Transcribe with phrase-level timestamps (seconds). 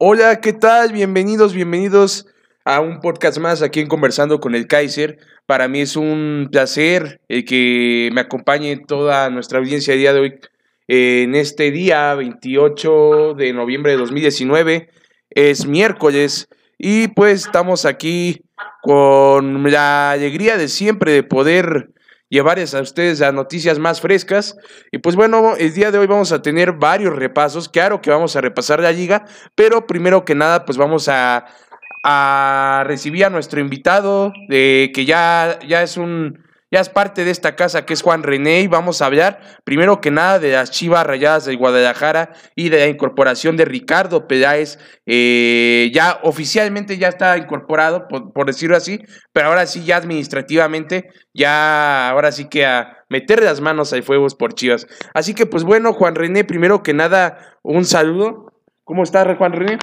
[0.00, 0.92] Hola, ¿qué tal?
[0.92, 2.28] Bienvenidos, bienvenidos
[2.64, 5.18] a un podcast más aquí en Conversando con el Kaiser.
[5.44, 10.20] Para mí es un placer el que me acompañe toda nuestra audiencia el día de
[10.20, 10.34] hoy
[10.86, 14.88] en este día 28 de noviembre de 2019.
[15.30, 18.44] Es miércoles y pues estamos aquí
[18.82, 21.90] con la alegría de siempre de poder
[22.28, 24.56] llevarles a ustedes las noticias más frescas.
[24.92, 27.68] Y pues bueno, el día de hoy vamos a tener varios repasos.
[27.68, 29.24] Claro que vamos a repasar la liga,
[29.54, 31.46] pero primero que nada, pues vamos a,
[32.04, 37.30] a recibir a nuestro invitado, de, que ya, ya es un ya es parte de
[37.30, 40.70] esta casa que es Juan René y vamos a hablar primero que nada de las
[40.70, 44.78] Chivas Rayadas de Guadalajara y de la incorporación de Ricardo Peláez.
[45.06, 49.00] Eh, ya oficialmente ya está incorporado, por, decirlo así,
[49.32, 54.26] pero ahora sí ya administrativamente, ya ahora sí que a meter las manos al fuego
[54.38, 54.86] por Chivas.
[55.14, 58.52] Así que pues bueno, Juan René, primero que nada, un saludo.
[58.84, 59.78] ¿Cómo estás, Juan René?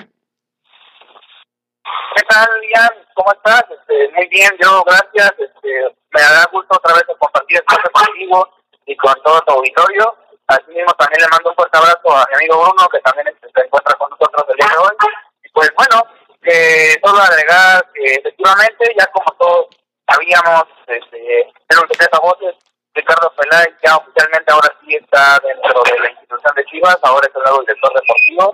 [2.16, 2.90] ¿Qué tal, Ian?
[3.14, 3.64] ¿Cómo estás?
[3.70, 5.34] Este, muy bien, yo, gracias.
[5.40, 8.50] Este, me da gusto otra vez compartir espacio contigo
[8.86, 10.16] y con todo tu auditorio.
[10.48, 13.66] Asimismo, también le mando un fuerte abrazo a mi amigo Bruno, que también este, se
[13.66, 14.96] encuentra con nosotros el día de hoy.
[15.44, 16.08] Y pues bueno,
[16.44, 19.68] eh, solo agregar que efectivamente, ya como todos
[20.08, 22.56] sabíamos, este, en un secreto a voces,
[22.94, 27.36] Ricardo Peláez ya oficialmente ahora sí está dentro de la institución de Chivas, ahora es
[27.36, 28.54] el nuevo director deportivo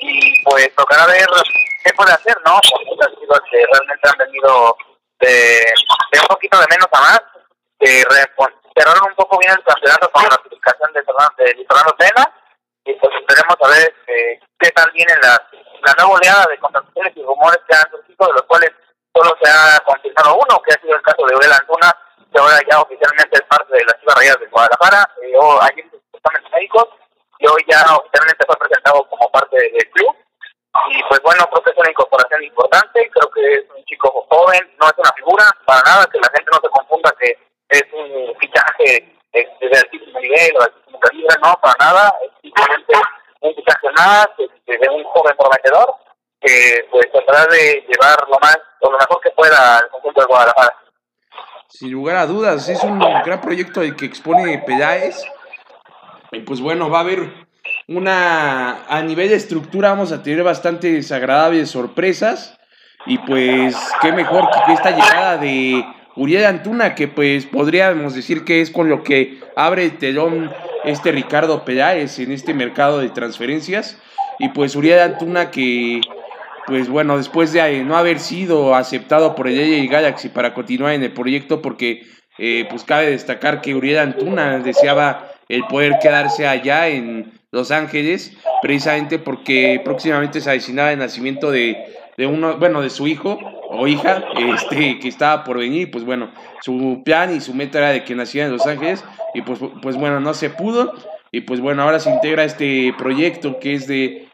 [0.00, 1.26] y pues tocará ver
[1.82, 2.60] qué puede hacer, ¿no?
[2.70, 4.76] Porque muchas Chivas que realmente han venido
[5.20, 5.72] de,
[6.20, 7.22] un poquito de menos a más,
[7.78, 8.04] de
[8.76, 12.34] cerraron un poco bien el campeonato con la clasificación de de Fernando Tena
[12.84, 15.36] y pues esperemos a ver eh, qué tal viene la,
[15.84, 18.70] la nueva oleada de contrataciones y rumores que han surgido, de los cuales
[19.14, 21.96] solo se ha confirmado uno, que ha sido el caso de Uriel Antuna,
[22.32, 25.84] que ahora ya oficialmente es parte de las Chivas Rayadas de Guadalajara, eh, o ayer
[26.12, 26.88] exámenes médicos,
[27.38, 30.16] y hoy ya oficialmente fue presentado como parte del club.
[30.90, 33.84] Y pues bueno, creo que es una incorporación importante, creo que es un
[34.80, 38.34] no es una figura, para nada, que la gente no se confunda que es un
[38.38, 42.94] fichaje de altísimo nivel o de no, para nada, es simplemente
[43.40, 44.28] un fichaje más
[44.66, 45.94] de un joven prometedor
[46.40, 50.26] que pues tratará de llevar lo más o lo mejor que pueda al conjunto de
[50.26, 50.74] Guadalajara.
[51.68, 55.22] Sin lugar a dudas, es un gran proyecto el que expone Peláez.
[56.32, 57.46] Y pues bueno, va a haber
[57.88, 58.84] una.
[58.86, 62.58] A nivel de estructura, vamos a tener bastantes agradables sorpresas.
[63.10, 65.84] Y pues, qué mejor que esta llegada de
[66.14, 70.52] Uriel Antuna, que pues podríamos decir que es con lo que abre el telón
[70.84, 73.98] este Ricardo Peláez en este mercado de transferencias.
[74.38, 76.00] Y pues Uriel Antuna que
[76.68, 81.02] pues bueno, después de no haber sido aceptado por el LA Galaxy para continuar en
[81.02, 82.04] el proyecto, porque
[82.38, 88.36] eh, pues cabe destacar que Uriel Antuna deseaba el poder quedarse allá en Los Ángeles,
[88.62, 91.76] precisamente porque próximamente se avecinaba el nacimiento de,
[92.20, 93.38] de uno, bueno, de su hijo
[93.70, 96.28] o hija, este, que estaba por venir, pues bueno,
[96.60, 99.96] su plan y su meta era de que naciera en Los Ángeles, y pues, pues
[99.96, 100.92] bueno, no se pudo,
[101.32, 104.28] y pues bueno, ahora se integra este proyecto que es de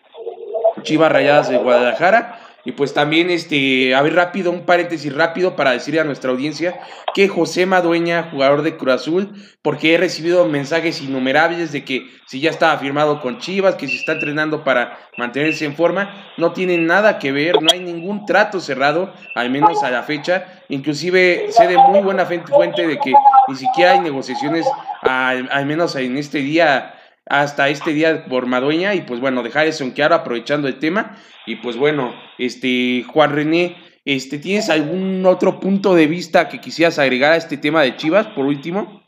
[0.82, 2.40] Chivas Rayadas de Guadalajara.
[2.66, 6.80] Y pues también, este, a ver rápido, un paréntesis rápido para decirle a nuestra audiencia
[7.14, 12.40] que José Madueña, jugador de Cruz Azul, porque he recibido mensajes innumerables de que si
[12.40, 16.76] ya estaba firmado con Chivas, que si está entrenando para mantenerse en forma, no tiene
[16.76, 20.64] nada que ver, no hay ningún trato cerrado, al menos a la fecha.
[20.68, 23.12] Inclusive sé de muy buena fuente de que
[23.46, 24.66] ni siquiera hay negociaciones,
[25.02, 26.95] al, al menos en este día
[27.26, 31.16] hasta este día por Madueña y pues bueno, dejar eso en claro aprovechando el tema
[31.44, 36.98] y pues bueno, este Juan René, este ¿tienes algún otro punto de vista que quisieras
[36.98, 39.02] agregar a este tema de Chivas por último?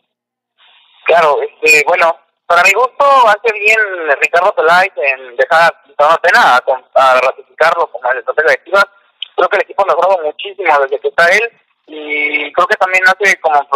[1.06, 3.78] Claro, este, bueno, para mi gusto hace bien
[4.20, 6.56] Ricardo Peláez en dejar a pena
[6.94, 8.86] a, ratificarlo como el estratega de Chivas.
[9.36, 11.50] Creo que el equipo ha mejorado muchísimo desde que está él
[11.86, 13.66] y creo que también hace como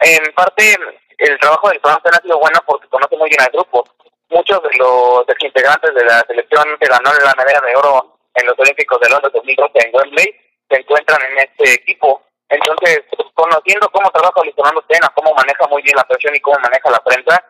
[0.00, 0.76] en parte
[1.18, 3.84] el trabajo del programa ha sido bueno porque conoce muy bien al grupo.
[4.30, 8.58] Muchos de los integrantes de la selección que ganó la medalla de oro en los
[8.58, 10.34] Olímpicos de Londres 2012 en Wembley
[10.68, 12.22] se encuentran en este equipo.
[12.48, 13.02] Entonces,
[13.34, 16.90] conociendo cómo trabaja Luis Fernando Tena, cómo maneja muy bien la presión y cómo maneja
[16.90, 17.42] la prensa,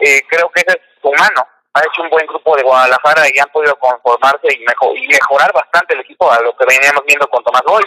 [0.00, 1.46] eh, creo que ese es humano.
[1.74, 5.52] Ha hecho un buen grupo de Guadalajara y han podido conformarse y, mejor, y mejorar
[5.52, 7.82] bastante el equipo a lo que veníamos viendo con Tomás Boy.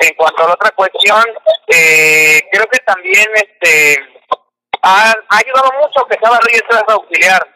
[0.00, 1.24] En cuanto a la otra cuestión,
[1.68, 3.96] eh, creo que también este
[4.86, 7.46] ha, ayudado mucho que Chava Reyes sea auxiliar,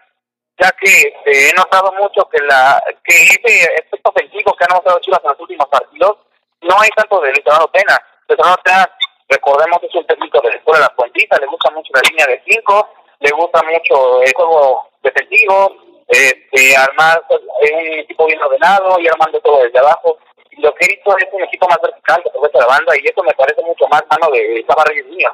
[0.58, 5.00] ya que este, he notado mucho que la que ese efecto ofensivo que han mostrado
[5.00, 6.18] Chivas en los últimos partidos
[6.62, 7.98] no hay tanto de Luciano Tena.
[8.28, 8.90] Luciano Tena,
[9.28, 12.26] recordemos, es un técnico de la escuela de la Puentita, le gusta mucho la línea
[12.26, 12.88] de cinco,
[13.20, 15.76] le gusta mucho el juego defensivo,
[16.08, 20.18] este, armar pues, un equipo bien ordenado y armando todo desde abajo.
[20.58, 23.22] Lo que he visto es un equipo más vertical que aprovecha la banda y eso
[23.22, 25.32] me parece mucho más mano de Chava Reyes Niño.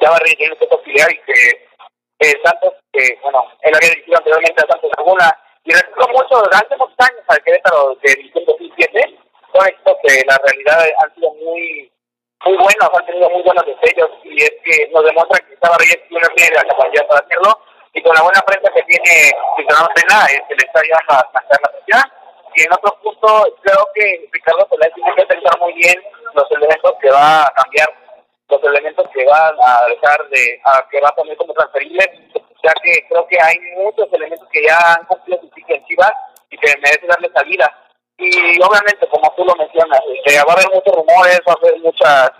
[0.00, 1.68] Reyes tiene que auxiliar y que
[2.20, 2.34] eh,
[2.92, 5.38] que bueno, él había dirigido anteriormente a Santos Laguna.
[5.64, 9.18] Y recuerdo mucho durante muchos años al Querétaro de 2007
[9.52, 11.90] son equipos que la realidad han sido muy
[12.44, 14.10] muy buenos, han tenido muy buenos destellos.
[14.24, 17.58] Y es que nos demuestra que Chava Reyes tiene la capacidad para hacerlo.
[17.92, 21.30] Y con la buena prensa que tiene Cristiano Pena, eh, se le está ayudando a
[21.32, 22.12] plantear la presión.
[22.54, 25.96] Y en otro punto, creo que Ricardo Peláez tiene que pensar muy bien
[26.34, 27.88] los elementos que va a cambiar,
[28.48, 32.08] los elementos que va a dejar de, a, que va a poner como transferibles,
[32.64, 36.12] ya que creo que hay muchos elementos que ya han cumplido su ciclo en Chivas
[36.50, 37.72] y que merece darle salida.
[38.16, 41.78] Y obviamente, como tú lo mencionas, este, va a haber muchos rumores, va a haber
[41.80, 42.32] muchas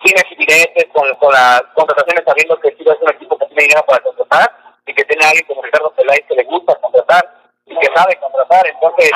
[0.00, 3.62] fines y diretes con, con las contrataciones, sabiendo que Chivas es un equipo que tiene
[3.62, 4.52] dinero para contratar
[4.86, 7.34] y que tiene a alguien como Ricardo Peláez que le gusta contratar
[7.66, 8.66] y que sabe contratar.
[8.66, 9.10] Entonces,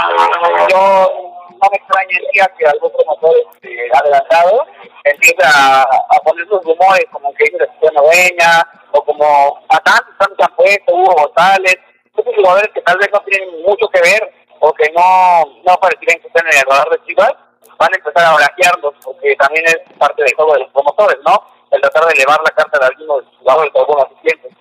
[0.71, 4.67] yo no me extrañaría que algún promotor este, adelantado
[5.05, 5.87] empiece a,
[6.25, 10.95] poner sus rumores, como que dice Cristiano Dueña, o como a tantos, tantos han puesto,
[10.95, 11.77] Hugo González,
[12.17, 16.21] esos jugadores que tal vez no tienen mucho que ver o que no, no aparecerían
[16.21, 17.33] que estén en el radar de Chivas,
[17.79, 21.43] van a empezar a barajearlos, porque también es parte del juego de los promotores, ¿no?
[21.71, 24.53] El tratar de elevar la carta de algunos jugadores o algunos asistentes.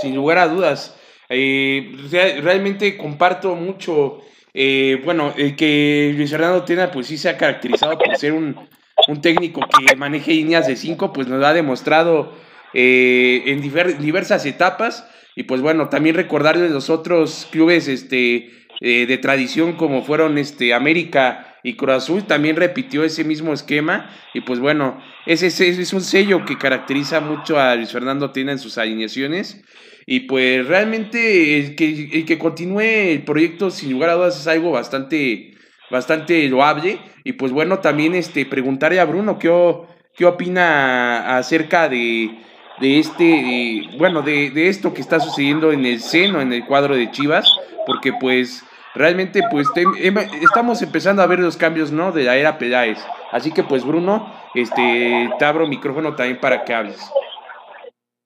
[0.00, 0.98] Sin lugar a dudas.
[1.28, 1.92] Eh,
[2.42, 4.20] realmente comparto mucho,
[4.54, 8.56] eh, bueno, el que Luis Fernando Tena pues sí se ha caracterizado por ser un,
[9.20, 12.32] técnico que maneje líneas de 5, pues nos lo ha demostrado
[12.74, 15.08] eh, en diversas etapas.
[15.34, 18.50] Y pues bueno, también recordar de los otros clubes este,
[18.80, 24.10] de tradición como fueron este, América y Cruz Azul, también repitió ese mismo esquema.
[24.34, 28.52] Y pues bueno, ese, ese es un sello que caracteriza mucho a Luis Fernando Tena
[28.52, 29.62] en sus alineaciones.
[30.06, 34.72] Y pues realmente el que, que continúe el proyecto sin lugar a dudas es algo
[34.72, 35.54] bastante,
[35.90, 36.98] bastante loable.
[37.24, 39.50] Y pues bueno, también este, preguntarle a Bruno qué,
[40.16, 42.30] qué opina acerca de,
[42.80, 46.96] de este, bueno, de, de, esto que está sucediendo en el seno, en el cuadro
[46.96, 47.48] de Chivas,
[47.86, 48.64] porque pues
[48.94, 49.68] realmente pues
[50.40, 52.12] estamos empezando a ver los cambios, ¿no?
[52.12, 52.98] De la era Peláez.
[53.30, 57.00] Así que pues Bruno, este, te abro micrófono también para que hables.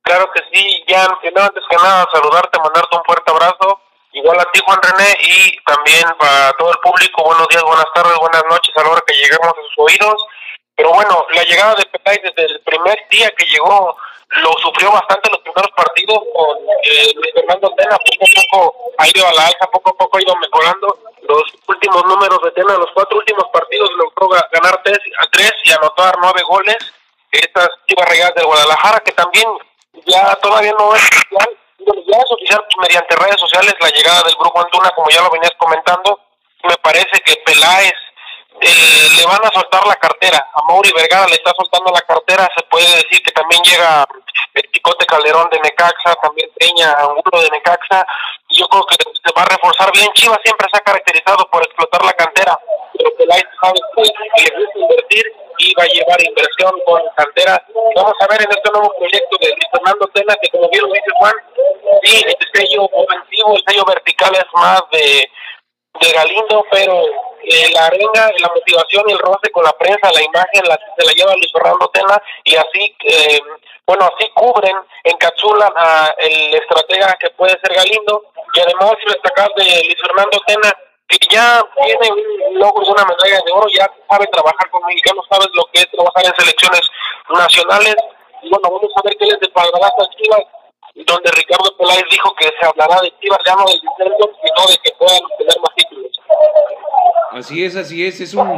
[0.06, 3.80] Claro que sí, ya antes que nada saludarte, mandarte un fuerte abrazo,
[4.12, 8.16] igual a ti Juan René y también para todo el público, buenos días, buenas tardes,
[8.20, 10.14] buenas noches a la hora que lleguemos a sus oídos.
[10.76, 13.96] Pero bueno, la llegada de Petay desde el primer día que llegó
[14.28, 19.26] lo sufrió bastante los primeros partidos con eh, Fernando Tena, poco a poco ha ido
[19.26, 22.92] a la alza, poco a poco ha ido mejorando los últimos números de Tena, los
[22.94, 26.78] cuatro últimos partidos logró ganar tres, a tres y anotar nueve goles.
[27.32, 29.46] Estas chivas regadas del Guadalajara, que también
[30.06, 34.60] ya todavía no es oficial, ya es oficial mediante redes sociales la llegada del Grupo
[34.60, 36.20] Antuna, como ya lo venías comentando.
[36.64, 37.94] Me parece que Peláez
[38.60, 40.38] eh, le van a soltar la cartera.
[40.54, 42.48] A Mauri Vergara le está soltando la cartera.
[42.56, 44.06] Se puede decir que también llega
[44.54, 48.06] el Picote Calderón de Necaxa, también Peña Angulo de Necaxa.
[48.56, 50.08] Yo creo que se va a reforzar bien.
[50.14, 52.58] Chivas siempre se ha caracterizado por explotar la cantera,
[52.96, 55.24] pero Peláez sabe que le gusta invertir
[55.58, 57.62] y va a llevar inversión con cantera.
[57.94, 61.12] Vamos a ver en este nuevo proyecto de Fernando Tena, que como bien lo dice
[61.18, 61.34] Juan,
[62.02, 65.28] sí, el sello ofensivo, el sello vertical es más de,
[66.00, 67.04] de Galindo, pero
[67.44, 71.06] eh, la arenga, la motivación y el roce con la prensa, la imagen la, se
[71.06, 73.40] la lleva Luis Fernando Tena y así, eh,
[73.86, 78.22] bueno, así cubren, encapsulan a el estratega que puede ser Galindo
[78.54, 80.74] y además destacar de Luis Fernando Tena
[81.08, 85.24] que ya tiene un logro de una medalla de oro, ya sabe trabajar con mexicanos,
[85.30, 86.82] sabes lo que es trabajar en selecciones
[87.30, 87.94] nacionales.
[88.42, 90.42] Y bueno, vamos a ver qué les deparará a Chivas,
[90.94, 94.78] donde Ricardo Peláez dijo que se hablará de Chivas ya no del descenso, sino de
[94.82, 96.20] que puedan obtener más títulos.
[97.30, 98.48] Así es, así es, es un,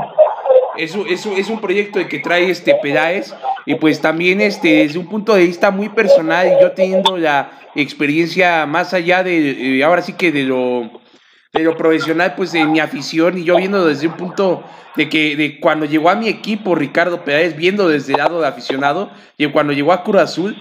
[0.79, 1.07] es un,
[1.37, 3.35] es un, proyecto de que trae este Peláez
[3.67, 8.65] y pues también este, desde un punto de vista muy personal, yo teniendo la experiencia
[8.67, 10.91] más allá de, eh, ahora sí que de lo
[11.53, 14.63] de lo profesional, pues de mi afición y yo viendo desde un punto
[14.97, 18.47] de que de cuando llegó a mi equipo Ricardo Pérez, viendo desde el lado de
[18.47, 20.57] aficionado, y cuando llegó a Cruz Azul,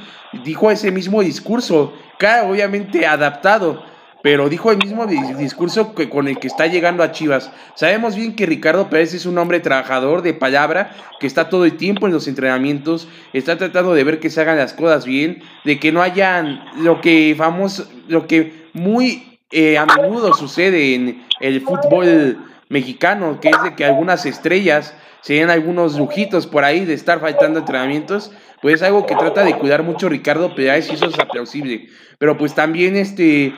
[0.45, 3.83] dijo ese mismo discurso, claro, obviamente adaptado,
[4.27, 7.49] pero dijo el mismo discurso que con el que está llegando a Chivas.
[7.75, 10.91] Sabemos bien que Ricardo Pérez es un hombre trabajador de palabra,
[11.21, 14.57] que está todo el tiempo en los entrenamientos, está tratando de ver que se hagan
[14.57, 19.85] las cosas bien, de que no hayan lo que famoso, lo que muy eh, a
[19.85, 25.97] menudo sucede en el fútbol mexicano, que es de que algunas estrellas se den algunos
[25.97, 30.09] lujitos por ahí de estar faltando entrenamientos, pues es algo que trata de cuidar mucho
[30.09, 31.87] Ricardo Peláez y eso es aplausible.
[32.17, 33.53] Pero pues también este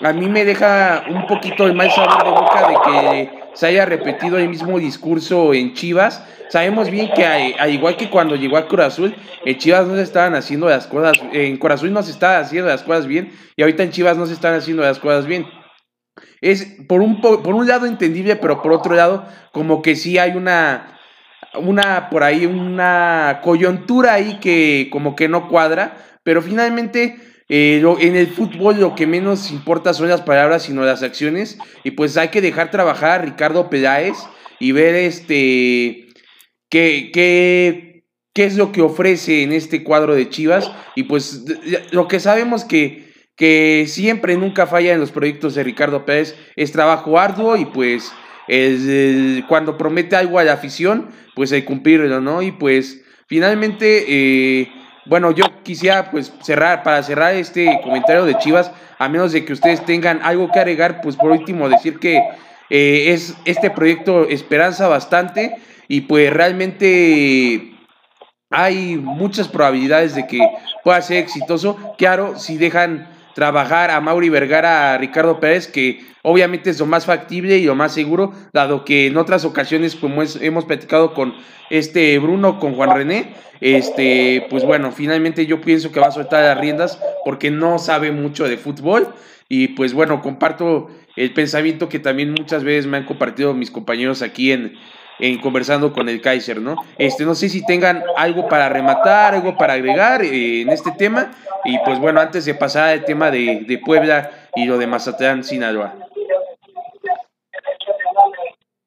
[0.00, 3.84] a mí me deja un poquito de mal sabor de boca de que se haya
[3.84, 6.26] repetido el mismo discurso en Chivas.
[6.48, 10.02] Sabemos bien que, al igual que cuando llegó a Cruz Azul, en Chivas no se
[10.02, 13.62] estaban haciendo las cosas, en Cruz Azul no se estaban haciendo las cosas bien, y
[13.62, 15.46] ahorita en Chivas no se están haciendo las cosas bien.
[16.40, 20.32] Es por un, por un lado entendible, pero por otro lado, como que sí hay
[20.32, 20.98] una,
[21.54, 27.16] una, por ahí, una coyuntura ahí que como que no cuadra, pero finalmente
[27.54, 31.58] eh, en el fútbol lo que menos importa son las palabras, sino las acciones.
[31.84, 34.16] Y pues hay que dejar trabajar a Ricardo Peláez
[34.58, 36.08] y ver este
[36.70, 40.72] qué, qué, qué es lo que ofrece en este cuadro de Chivas.
[40.96, 41.44] Y pues
[41.90, 46.72] lo que sabemos que, que siempre, nunca falla en los proyectos de Ricardo Pérez es
[46.72, 48.14] trabajo arduo y pues
[49.46, 52.40] cuando promete algo a la afición, pues hay cumplirlo, ¿no?
[52.40, 54.06] Y pues finalmente...
[54.08, 54.72] Eh,
[55.06, 59.52] bueno, yo quisiera pues cerrar, para cerrar este comentario de Chivas, a menos de que
[59.52, 62.18] ustedes tengan algo que agregar, pues por último decir que
[62.70, 65.56] eh, es este proyecto esperanza bastante
[65.88, 67.74] y pues realmente
[68.50, 70.40] hay muchas probabilidades de que
[70.84, 71.94] pueda ser exitoso.
[71.98, 77.06] Claro, si dejan trabajar a Mauri Vergara, a Ricardo Pérez, que obviamente es lo más
[77.06, 81.34] factible y lo más seguro, dado que en otras ocasiones, como hemos platicado con
[81.70, 86.42] este Bruno, con Juan René, este, pues bueno, finalmente yo pienso que va a soltar
[86.44, 89.08] las riendas porque no sabe mucho de fútbol.
[89.48, 94.22] Y pues bueno, comparto el pensamiento que también muchas veces me han compartido mis compañeros
[94.22, 94.74] aquí en,
[95.22, 96.74] en conversando con el Kaiser, ¿no?
[96.98, 101.30] Este, no sé si tengan algo para rematar, algo para agregar eh, en este tema.
[101.64, 105.44] Y pues bueno, antes de pasar al tema de, de Puebla y lo de Mazatlán,
[105.44, 105.94] Sinaloa.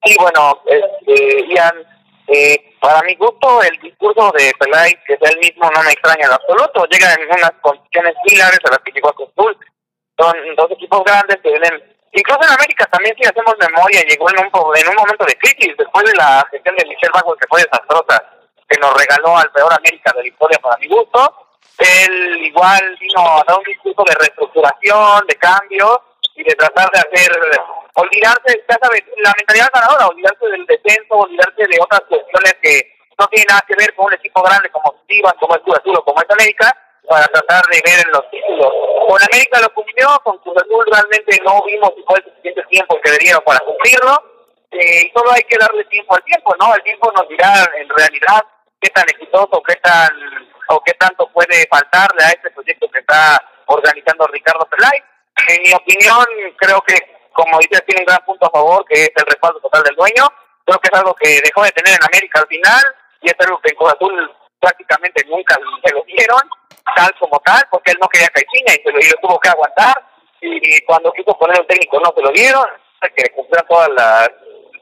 [0.04, 1.76] Sí, bueno, este, Ian,
[2.28, 6.26] eh, para mi gusto, el discurso de Pelay, que es el mismo, no me extraña
[6.26, 6.86] en absoluto.
[6.92, 9.58] Llega en unas condiciones similares a las que llegó a Costul.
[10.20, 14.40] Son dos equipos grandes que vienen Incluso en América también, si hacemos memoria, llegó en
[14.40, 17.62] un, en un momento de crisis, después de la gestión de Michel Bajo, que fue
[17.62, 18.24] desastrosa,
[18.70, 21.20] que nos regaló al peor América de la historia para mi gusto.
[21.78, 26.02] Él igual vino a dar un discurso de reestructuración, de cambio
[26.36, 27.32] y de tratar de hacer,
[27.96, 33.28] olvidarse, ya sabes, la mentalidad ganadora, olvidarse del descenso, olvidarse de otras cuestiones que no
[33.28, 36.06] tienen nada que ver con un equipo grande como Chivas, como el Cruz Azul o
[36.06, 36.74] como es América,
[37.08, 38.74] para tratar de ver en los títulos.
[39.08, 43.00] Con América lo cumplió, con Cruz Azul realmente no vimos si fue el suficiente tiempo
[43.02, 44.24] que debería para cumplirlo.
[44.72, 46.74] Eh, solo hay que darle tiempo al tiempo, ¿no?
[46.76, 48.44] El tiempo nos dirá en realidad
[48.82, 50.12] qué tan exitoso, qué tan
[50.70, 55.04] o qué tanto puede faltarle a este proyecto que está organizando Ricardo Pelay.
[55.48, 56.26] En mi opinión,
[56.58, 56.96] creo que,
[57.34, 60.24] como dices, tiene un gran punto a favor, que es el respaldo total del dueño.
[60.66, 62.84] Creo que es algo que dejó de tener en América al final
[63.22, 63.94] y es algo que en Cruz
[64.66, 66.42] prácticamente nunca se lo dieron
[66.96, 69.94] tal como tal, porque él no quería Caixinha y se lo, y tuvo que aguantar.
[70.42, 72.66] Y, cuando quiso poner un técnico no se lo dieron,
[73.16, 74.30] que cumplieran todas las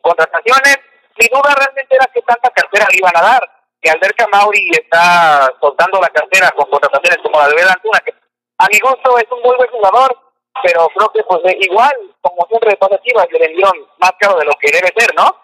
[0.01, 0.79] contrataciones.
[1.19, 3.43] Mi duda realmente era que tanta cartera le iban a dar.
[3.81, 3.91] Que
[4.31, 8.13] Mauri está soltando la cartera con contrataciones como la de Belantuna, que
[8.57, 10.17] a mi gusto es un muy buen jugador,
[10.63, 14.53] pero creo que pues igual, como siempre pasa Chivas, le vendieron más caro de lo
[14.53, 15.35] que debe ser, ¿no?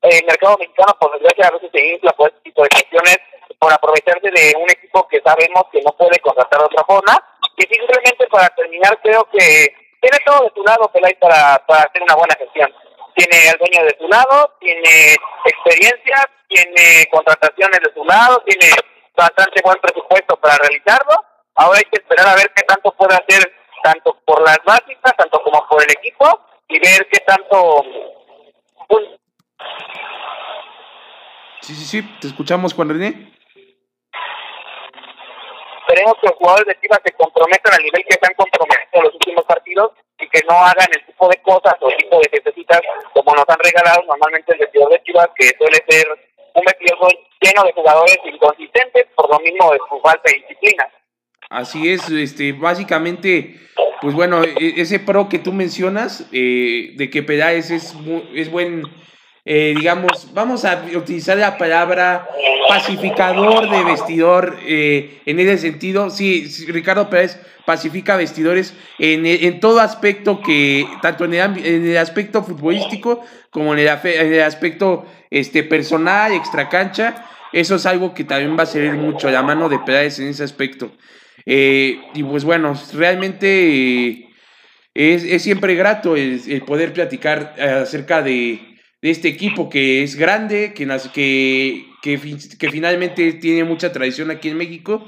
[0.00, 3.18] El mercado mexicano, por desgracia, a veces se infla por este tipo de cuestiones
[3.58, 7.22] por aprovecharse de un equipo que sabemos que no puede contratar de otra forma.
[7.56, 12.02] Y simplemente para terminar, creo que tiene todo de su lado Pelay para, para hacer
[12.02, 12.72] una buena gestión.
[13.14, 18.74] Tiene al dueño de su lado, tiene experiencia, tiene contrataciones de su lado, tiene
[19.16, 21.12] bastante buen presupuesto para realizarlo.
[21.54, 25.42] Ahora hay que esperar a ver qué tanto puede hacer, tanto por las básicas, tanto
[25.42, 26.26] como por el equipo,
[26.68, 27.84] y ver qué tanto.
[31.60, 33.32] Sí, sí, sí, te escuchamos, Juan René
[35.92, 39.04] esperemos que los jugadores de Chivas se comprometan al nivel que se han comprometido en
[39.04, 42.30] los últimos partidos y que no hagan el tipo de cosas o el tipo de
[42.32, 42.80] necesitas
[43.12, 46.06] como nos han regalado normalmente el vestidor de Chivas, que suele ser
[46.54, 50.88] un vestidor lleno de jugadores inconsistentes por lo mismo de su falta de disciplina.
[51.50, 53.60] Así es, este, básicamente,
[54.00, 57.94] pues bueno, e, ese pro que tú mencionas, eh, de que Peláez es,
[58.34, 58.84] es buen
[59.44, 62.28] eh, digamos, vamos a utilizar la palabra
[62.68, 66.10] pacificador de vestidor eh, en ese sentido.
[66.10, 71.96] Sí, Ricardo Pérez pacifica vestidores en, en todo aspecto que, tanto en el, en el
[71.96, 77.26] aspecto futbolístico como en el, en el, aspecto este, personal, extracancha.
[77.52, 80.44] Eso es algo que también va a servir mucho la mano de Pérez en ese
[80.44, 80.92] aspecto.
[81.44, 84.28] Eh, y pues bueno, realmente
[84.94, 88.71] es, es, siempre grato el poder platicar acerca de,
[89.02, 94.48] de este equipo que es grande, que, que, que, que, finalmente tiene mucha tradición aquí
[94.48, 95.06] en México.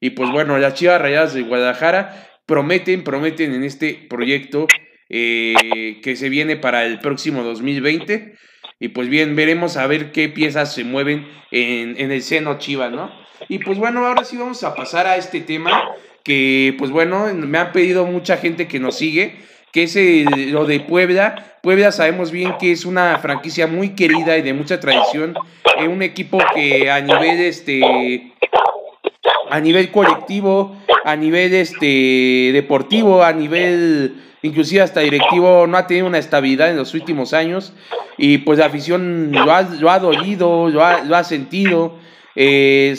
[0.00, 4.66] Y pues bueno, las Chivas Rayadas de Guadalajara, prometen, prometen en este proyecto
[5.08, 8.34] eh, que se viene para el próximo 2020.
[8.80, 12.92] Y pues bien, veremos a ver qué piezas se mueven en, en el seno Chivas,
[12.92, 13.12] ¿no?
[13.48, 15.82] Y pues bueno, ahora sí vamos a pasar a este tema
[16.24, 19.36] que pues bueno, me han pedido mucha gente que nos sigue,
[19.74, 19.96] que es
[20.52, 21.58] lo de Puebla.
[21.60, 25.34] Puebla sabemos bien que es una franquicia muy querida y de mucha tradición,
[25.78, 28.32] es un equipo que a nivel este
[29.50, 36.06] a nivel colectivo, a nivel este deportivo, a nivel inclusive hasta directivo no ha tenido
[36.06, 37.72] una estabilidad en los últimos años
[38.16, 41.98] y pues la afición lo ha, lo ha dolido, lo ha, lo ha sentido.
[42.36, 42.94] Eh,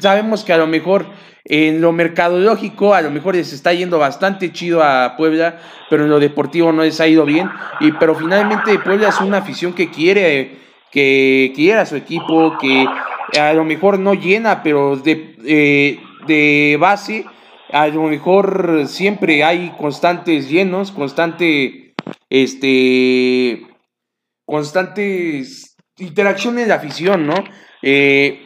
[0.00, 1.06] sabemos que a lo mejor
[1.44, 5.58] en lo mercadológico, a lo mejor les está yendo bastante chido a Puebla,
[5.90, 7.50] pero en lo deportivo no les ha ido bien.
[7.80, 10.58] Y, pero finalmente Puebla es una afición que quiere,
[10.90, 12.86] que quiere a su equipo, que
[13.38, 17.24] a lo mejor no llena, pero de, eh, de base,
[17.72, 21.94] a lo mejor siempre hay constantes llenos, constante,
[22.30, 23.66] este,
[24.44, 27.34] constantes interacciones de afición, ¿no?
[27.82, 28.41] Eh,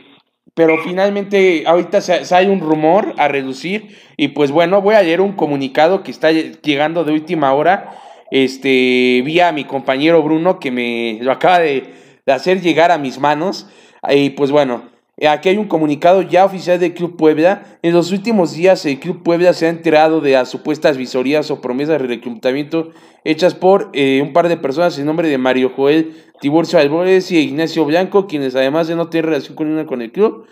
[0.57, 5.21] pero finalmente ahorita se, hay un rumor a reducir y pues bueno, voy a leer
[5.21, 7.95] un comunicado que está llegando de última hora,
[8.31, 11.93] este, vía mi compañero Bruno que me lo acaba de,
[12.27, 13.69] hacer llegar a mis manos
[14.09, 14.85] y pues bueno,
[15.25, 17.79] Aquí hay un comunicado ya oficial del Club Puebla.
[17.81, 21.63] En los últimos días el Club Puebla se ha enterado de las supuestas visorías o
[21.63, 22.91] promesas de reclutamiento
[23.25, 27.39] hechas por eh, un par de personas en nombre de Mario Joel Tiburcio Álvarez y
[27.39, 30.45] Ignacio Blanco, quienes además de no tener relación con, con el club,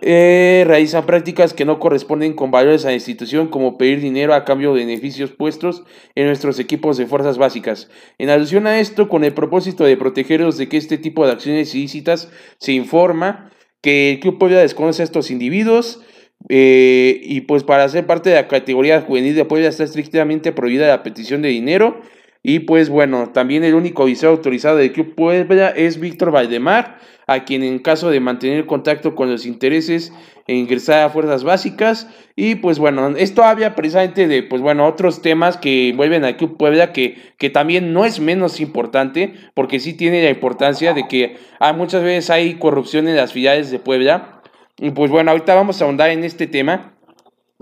[0.00, 4.44] eh, realizan prácticas que no corresponden con valores a la institución, como pedir dinero a
[4.44, 5.84] cambio de beneficios puestos
[6.16, 7.88] en nuestros equipos de fuerzas básicas.
[8.18, 11.72] En alusión a esto, con el propósito de protegerlos de que este tipo de acciones
[11.76, 13.52] ilícitas, se informa
[13.82, 16.00] que el Club Puebla desconoce a estos individuos.
[16.48, 20.88] Eh, y pues para ser parte de la categoría juvenil de Puebla está estrictamente prohibida
[20.88, 22.00] la petición de dinero
[22.42, 26.98] y pues bueno, también el único visor autorizado del Club Puebla es Víctor Valdemar,
[27.32, 30.12] a quien en caso de mantener contacto con los intereses
[30.46, 32.08] e ingresar a fuerzas básicas.
[32.36, 36.56] Y pues bueno, esto había precisamente de pues bueno, otros temas que envuelven al Club
[36.56, 41.36] Puebla que, que también no es menos importante, porque sí tiene la importancia de que
[41.58, 44.42] hay, muchas veces hay corrupción en las filiales de Puebla.
[44.78, 46.94] Y pues bueno, ahorita vamos a ahondar en este tema.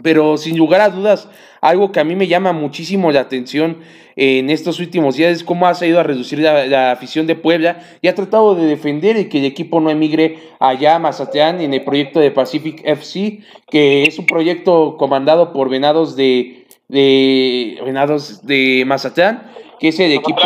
[0.02, 1.28] Pero sin lugar a dudas,
[1.60, 3.78] algo que a mí me llama muchísimo la atención
[4.16, 8.08] en estos últimos días es cómo ha ido a reducir la, afición de Puebla y
[8.08, 11.84] ha tratado de defender el que el equipo no emigre allá a Mazatlán en el
[11.84, 18.84] proyecto de Pacific FC, que es un proyecto comandado por Venados de, de Venados de
[18.86, 20.40] Mazatlán, que es el equipo...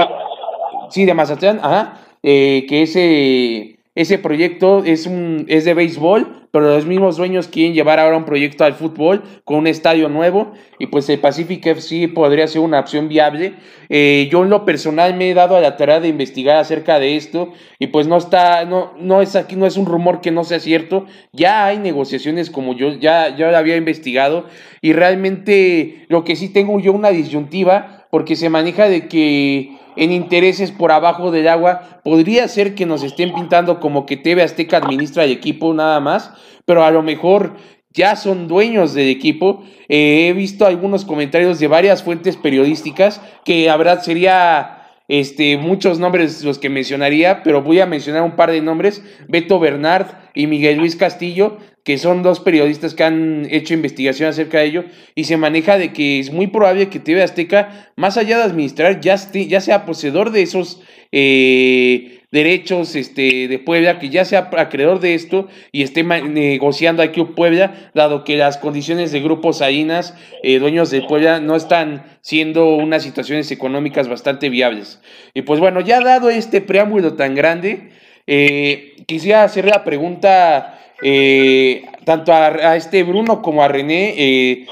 [0.91, 6.67] Sí, de Mazatlán, ajá, eh, que ese, ese proyecto es, un, es de béisbol, pero
[6.73, 10.87] los mismos dueños quieren llevar ahora un proyecto al fútbol con un estadio nuevo y
[10.87, 13.55] pues el Pacific FC podría ser una opción viable.
[13.89, 17.17] Eh, yo en lo personal me he dado a la tarea de investigar acerca de
[17.17, 20.45] esto y pues no está, no, no es aquí, no es un rumor que no
[20.45, 24.47] sea cierto, ya hay negociaciones como yo ya, ya lo había investigado
[24.81, 30.13] y realmente lo que sí tengo yo una disyuntiva porque se maneja de que en
[30.13, 32.01] intereses por abajo del agua.
[32.05, 36.33] Podría ser que nos estén pintando como que TV Azteca administra el equipo nada más,
[36.65, 37.57] pero a lo mejor
[37.91, 39.65] ya son dueños del equipo.
[39.89, 45.99] Eh, he visto algunos comentarios de varias fuentes periodísticas que la verdad sería este, muchos
[45.99, 50.47] nombres los que mencionaría, pero voy a mencionar un par de nombres, Beto Bernard y
[50.47, 55.25] Miguel Luis Castillo, que son dos periodistas que han hecho investigación acerca de ello, y
[55.25, 59.19] se maneja de que es muy probable que TV Azteca, más allá de administrar, ya,
[59.19, 60.81] sea poseedor de esos
[61.13, 67.23] eh, derechos este, de Puebla, que ya sea acreedor de esto y esté negociando aquí
[67.23, 72.77] Puebla, dado que las condiciones de grupos Salinas, eh, dueños de Puebla, no están siendo
[72.77, 75.01] unas situaciones económicas bastante viables.
[75.35, 77.91] Y pues bueno, ya dado este preámbulo tan grande,
[78.27, 84.15] eh, quisiera hacer la pregunta eh, tanto a, este Bruno como a René.
[84.17, 84.67] Eh,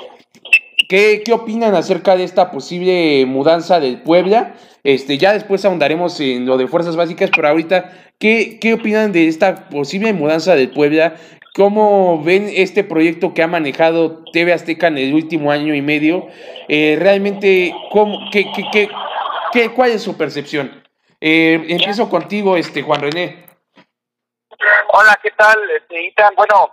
[0.89, 4.55] ¿qué, ¿Qué opinan acerca de esta posible mudanza del Puebla?
[4.85, 9.29] Este, ya después ahondaremos en lo de fuerzas básicas, pero ahorita, ¿qué, ¿qué opinan de
[9.29, 11.15] esta posible mudanza del Puebla?
[11.55, 16.29] ¿Cómo ven este proyecto que ha manejado TV Azteca en el último año y medio?
[16.69, 18.89] Eh, realmente, ¿cómo, qué, qué,
[19.53, 20.83] qué, ¿cuál es su percepción?
[21.21, 23.42] Empiezo contigo, este, Juan René.
[24.95, 26.71] Hola, ¿qué tal, este, Bueno,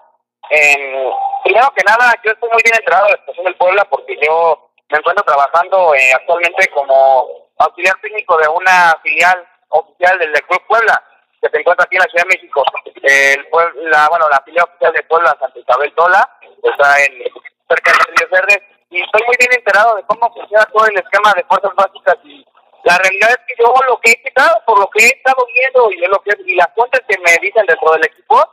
[0.50, 1.10] eh,
[1.42, 4.72] primero que nada, yo estoy muy bien enterado de la situación del Puebla porque yo
[4.90, 11.02] me encuentro trabajando eh, actualmente como auxiliar técnico de una filial oficial del Club Puebla
[11.42, 12.64] que se encuentra aquí en la Ciudad de México.
[13.04, 16.30] El, bueno, la filial oficial de Puebla, Santa Isabel Tola,
[16.62, 17.24] está en
[17.70, 18.62] cerca de Ríos Verdes.
[18.90, 22.46] y estoy muy bien enterado de cómo funciona todo el esquema de fuerzas básicas y
[22.84, 25.92] la realidad es que yo lo que he quitado, por lo que he estado viendo
[25.92, 28.48] y lo que y las fuentes que me dicen dentro del equipo,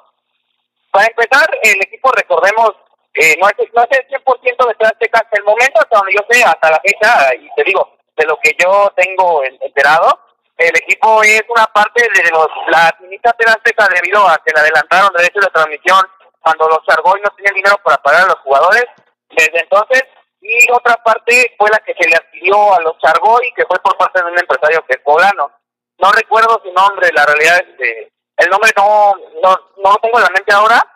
[0.91, 2.73] para empezar, el equipo, recordemos,
[3.15, 6.21] eh, no, es, no es el 100% de todas hasta el momento, hasta donde yo
[6.31, 10.19] sé, hasta la fecha, y te digo, de lo que yo tengo enterado,
[10.57, 15.13] el equipo es una parte de los, la administración azteca debido a que le adelantaron
[15.15, 16.01] derechos de transmisión
[16.41, 18.87] cuando los Chargoy no tenían dinero para pagar a los jugadores.
[19.31, 20.05] Desde entonces,
[20.49, 23.97] y otra parte fue la que se le adquirió a los Chargoy, que fue por
[23.97, 25.51] parte de un empresario que es poblano.
[25.99, 30.19] No recuerdo su nombre, la realidad es que el nombre no, no, no lo tengo
[30.19, 30.87] en la mente ahora,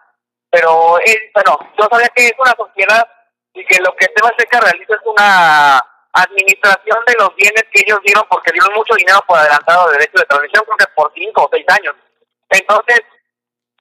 [0.51, 3.09] pero él, bueno, yo sabía que es una sociedad
[3.55, 8.01] y que lo que Tema Azteca realiza es una administración de los bienes que ellos
[8.05, 11.45] dieron porque dieron mucho dinero por adelantado de derecho de transmisión, creo que por cinco
[11.45, 11.95] o seis años.
[12.51, 13.01] Entonces,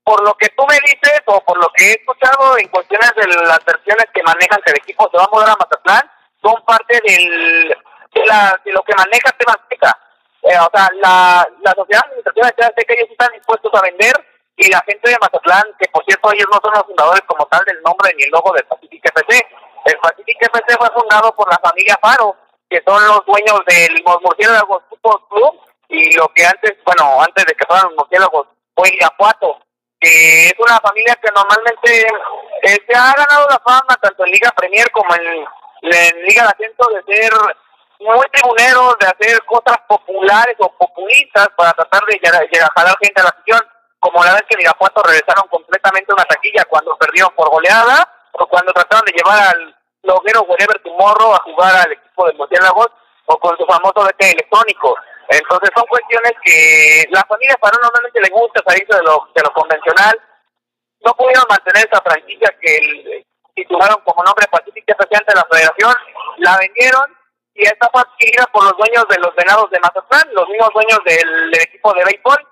[0.09, 3.27] por lo que tú me dices o por lo que he escuchado en cuestiones de
[3.45, 6.01] las versiones que manejan que el equipo se va a mudar a Mazatlán,
[6.41, 7.77] son parte del,
[8.15, 12.85] de, la, de lo que maneja Tema eh, o sea, la, la sociedad administrativa de
[12.85, 14.13] que ellos están dispuestos a vender
[14.57, 17.63] y la gente de Mazatlán, que por cierto ellos no son los fundadores como tal
[17.65, 19.45] del nombre ni el logo del Pacific FC,
[19.85, 22.35] el Pacific FC fue fundado por la familia Faro,
[22.67, 25.53] que son los dueños del Murciélagos Fútbol Club
[25.89, 29.59] y lo que antes, bueno, antes de que fueran los Murciélagos fue Irapuato,
[29.99, 32.07] que es una familia que normalmente
[32.63, 35.45] eh, se ha ganado la fama tanto en Liga Premier como en,
[35.81, 37.31] Liga de Ascenso de ser
[37.99, 43.21] muy tribuneros, de hacer cosas populares o populistas para tratar de llegar, a jalar gente
[43.21, 43.61] a la afición,
[43.99, 48.45] como la vez que en Irapuato regresaron completamente una taquilla cuando perdieron por goleada o
[48.47, 52.87] cuando trataron de llevar al loguero Wherever Tomorrow a jugar al equipo de Murciélagos
[53.25, 54.95] o con su famoso DT electrónico.
[55.29, 59.53] Entonces son cuestiones que la familia para normalmente le gusta salirse de lo, de lo
[59.53, 60.19] convencional.
[61.05, 65.95] No pudieron mantener esa franquicia que titularon como nombre Pacífica presidente de la federación,
[66.37, 67.05] la vendieron
[67.53, 70.99] y esta fue adquirida por los dueños de los venados de Mazatlán, los mismos dueños
[71.05, 72.47] del, del equipo de béisbol.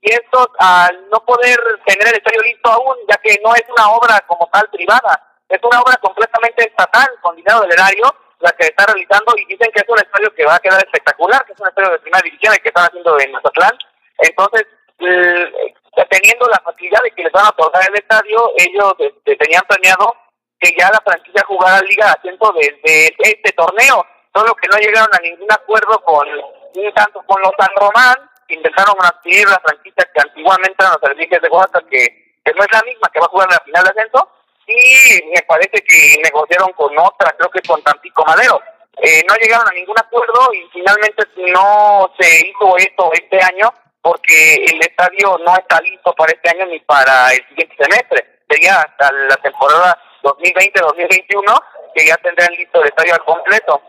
[0.00, 3.90] Y estos, al no poder tener el estadio listo aún, ya que no es una
[3.90, 8.66] obra como tal privada, es una obra completamente estatal, con dinero del erario, la que
[8.66, 11.60] está realizando, y dicen que es un estadio que va a quedar espectacular, que es
[11.60, 13.76] un estadio de primera división, el que están haciendo en Mazatlán.
[14.18, 14.66] Entonces,
[15.00, 15.74] eh,
[16.10, 20.14] teniendo la facilidad de que les van a otorgar el estadio, ellos este, tenían planeado
[20.60, 25.08] que ya la franquicia jugara Liga de Ascenso desde este torneo, solo que no llegaron
[25.12, 26.26] a ningún acuerdo con,
[26.74, 28.16] ni tanto con los San Román,
[28.48, 32.72] intentaron adquirir la franquicia que antiguamente eran los servicios de Oaxaca, que, que no es
[32.72, 34.28] la misma que va a jugar en la final de ascenso,
[34.68, 38.60] y me parece que negociaron con otra, creo que con Tampico Madero.
[39.00, 44.54] Eh, no llegaron a ningún acuerdo y finalmente no se hizo esto este año porque
[44.54, 48.40] el estadio no está listo para este año ni para el siguiente semestre.
[48.48, 51.62] Sería hasta la temporada 2020-2021
[51.94, 53.80] que ya tendrán listo el estadio al completo.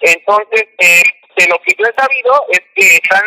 [0.00, 1.02] Entonces, eh,
[1.36, 3.22] de lo que yo he sabido es que están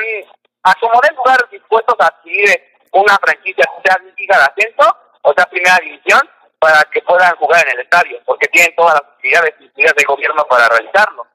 [0.63, 5.45] a como de lugar dispuestos a adquirir una franquicia, sea Liga de Ascenso o sea
[5.45, 6.21] Primera División,
[6.59, 10.45] para que puedan jugar en el estadio, porque tienen todas las actividades y del gobierno
[10.45, 11.25] para realizarlo.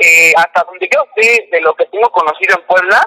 [0.00, 3.00] Eh, hasta donde yo sé, de lo que tengo conocido en Puebla,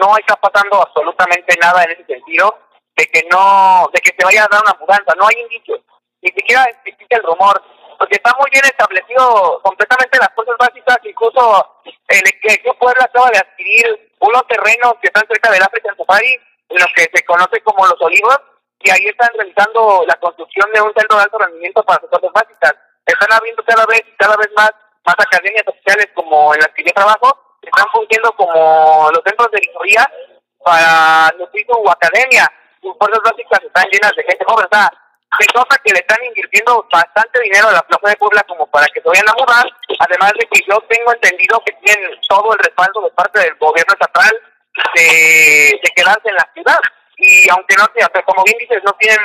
[0.00, 2.58] no está pasando absolutamente nada en ese sentido
[2.96, 5.80] de que no, de que se vaya a dar una mudanza, no hay indicios,
[6.22, 7.62] ni siquiera existe el rumor,
[7.98, 11.76] porque está muy bien establecido completamente las cosas básicas, incluso
[12.08, 16.36] el que Puebla acaba de adquirir unos terrenos que están cerca del África Safari,
[16.68, 18.40] en lo que se conoce como los olivos,
[18.82, 22.74] y ahí están realizando la construcción de un centro de alto rendimiento para sus básicas.
[23.04, 24.72] Están abriendo cada vez cada vez más
[25.04, 29.60] más academias oficiales como en las que yo trabajo, están fungiendo como los centros de
[29.60, 30.10] visoría
[30.64, 32.50] para nutrir su academia.
[32.80, 34.64] Sus fuerzas básicas están llenas de gente joven.
[34.64, 34.90] O sea,
[35.38, 38.86] se nota que le están invirtiendo bastante dinero a la Plaza de Puebla como para
[38.88, 39.66] que se vayan a mudar.
[40.00, 43.92] Además de que yo tengo entendido que tienen todo el respaldo de parte del gobierno
[43.92, 44.32] estatal
[44.94, 46.80] de quedarse en la ciudad
[47.20, 49.20] y aunque no sea, pero como bien dices, no tienen,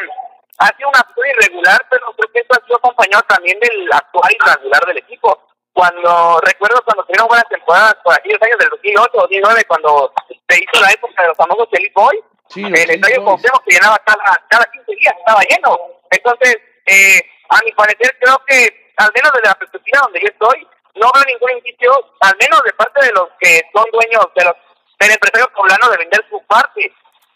[0.59, 4.31] ha sido una acción irregular, pero creo que esto ha sido acompañado también del actual
[4.33, 5.39] irregular del equipo.
[5.73, 10.13] Cuando, recuerdo cuando tuvieron buenas temporadas por aquellos años del 2008 o 2009, cuando
[10.47, 12.23] se hizo la época de los famosos Elite Boys,
[12.55, 15.77] el estadio Cuauhtémoc que llenaba cada, cada 15 días, estaba lleno.
[16.11, 20.67] Entonces, eh, a mi parecer, creo que, al menos desde la perspectiva donde yo estoy,
[20.95, 24.55] no veo ningún indicio, al menos de parte de los que son dueños de los
[24.99, 26.93] del empresario poblano de vender su parte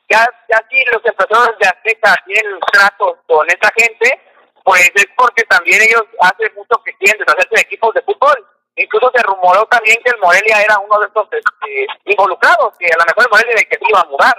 [0.09, 4.19] ya, ya si los empresarios de Azteca tienen tratos con esta gente,
[4.63, 8.45] pues es porque también ellos hace mucho que quieren deshacerse de equipos de fútbol.
[8.75, 12.97] Incluso se rumoró también que el Morelia era uno de estos este, involucrados, que a
[12.97, 14.35] lo mejor el Morelia el que se iba a mudar.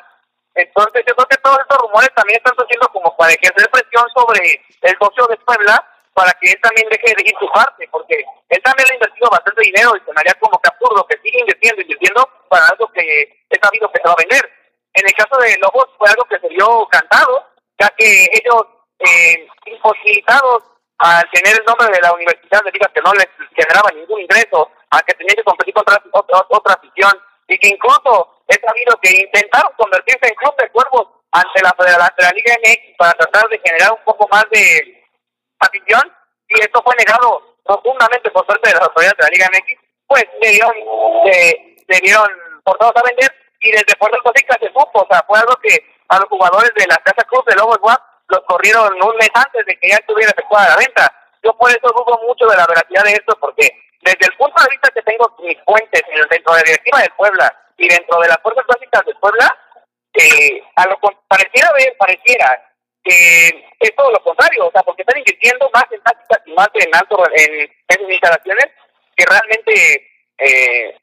[0.54, 4.61] Entonces yo creo que todos estos rumores también están haciendo como para ejercer presión sobre
[4.83, 8.62] el socio de Puebla para que él también deje de ir su parte, porque él
[8.62, 12.28] también le ha invertido bastante dinero y haría como que absurdo que sigue invirtiendo, invirtiendo
[12.48, 14.59] para algo que es sabido que se va a vender.
[14.94, 17.46] En el caso de Lobos fue algo que se vio cantado,
[17.79, 18.66] ya que ellos,
[18.98, 20.64] eh, imposibilitados
[20.98, 24.70] al tener el nombre de la universidad de Liga que no les generaba ningún ingreso,
[24.90, 27.12] a que tenían que competir contra otra, otra afición,
[27.48, 32.22] y que incluso es sabido que intentaron convertirse en club de cuervos ante la, ante
[32.22, 35.05] la Liga MX para tratar de generar un poco más de
[35.61, 36.03] afición,
[36.48, 40.24] y esto fue negado profundamente por parte de las autoridades de la Liga MX, pues
[40.42, 40.74] se dieron,
[41.24, 42.29] se, dieron
[42.64, 45.76] por todos a vender y desde Puerto Rico se supo, o sea, fue algo que
[46.08, 49.64] a los jugadores de la Casa Cruz de Lobos WAP los corrieron un mes antes
[49.66, 51.12] de que ya estuviera efectuada la venta.
[51.42, 53.68] Yo por eso dudo mucho de la veracidad de esto, porque
[54.02, 57.54] desde el punto de vista que tengo mis fuentes dentro de la directiva del Puebla
[57.76, 59.58] y dentro de las fuerzas básicas del Puebla,
[60.14, 62.66] eh, a lo pareciera ver, pareciera
[63.02, 66.68] que es todo lo contrario, o sea, porque están invirtiendo más en tácticas y más
[66.74, 68.66] en alto en, en instalaciones
[69.16, 70.96] que realmente eh,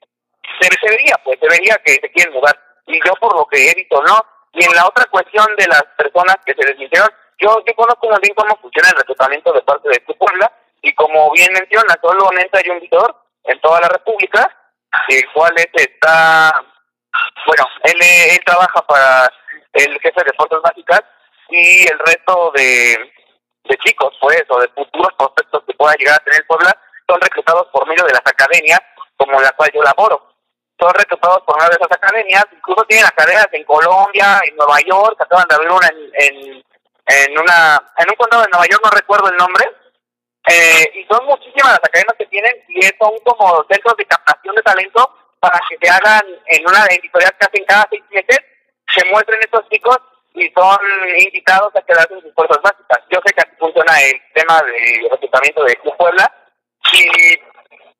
[0.59, 2.57] se, debería, pues debería que se quieren mudar.
[2.87, 4.23] Y yo por lo que he visto, no.
[4.53, 8.19] Y en la otra cuestión de las personas que se desmintieron, yo, yo conozco muy
[8.21, 12.57] bien cómo funciona el reclutamiento de parte de tu Puebla, y como bien menciona, solamente
[12.57, 14.49] hay un visor en toda la República,
[15.09, 16.63] el cual está,
[17.45, 19.31] bueno, él, él trabaja para
[19.73, 21.01] el jefe de fuerzas básicas
[21.49, 22.97] y el resto de,
[23.65, 26.75] de chicos, pues, o de futuros prospectos que pueda llegar a tener Puebla,
[27.07, 28.79] son reclutados por medio de las academias,
[29.17, 30.36] como la cual yo laboro.
[30.79, 35.17] Son reclutados por una de esas academias, incluso tienen academias en Colombia, en Nueva York,
[35.19, 36.63] acaban de abrir una en, en,
[37.07, 39.65] en, una, en un condado de Nueva York, no recuerdo el nombre,
[40.47, 44.61] eh, y son muchísimas las academias que tienen y son como centros de captación de
[44.61, 48.39] talento para que se hagan en una editorial que hacen cada seis meses,
[48.95, 49.97] se muestren estos chicos
[50.33, 50.77] y son
[51.17, 53.03] invitados a quedarse en sus fuerzas básicas.
[53.09, 56.31] Yo sé que así funciona el tema de reclutamiento de Puebla
[56.93, 57.09] y,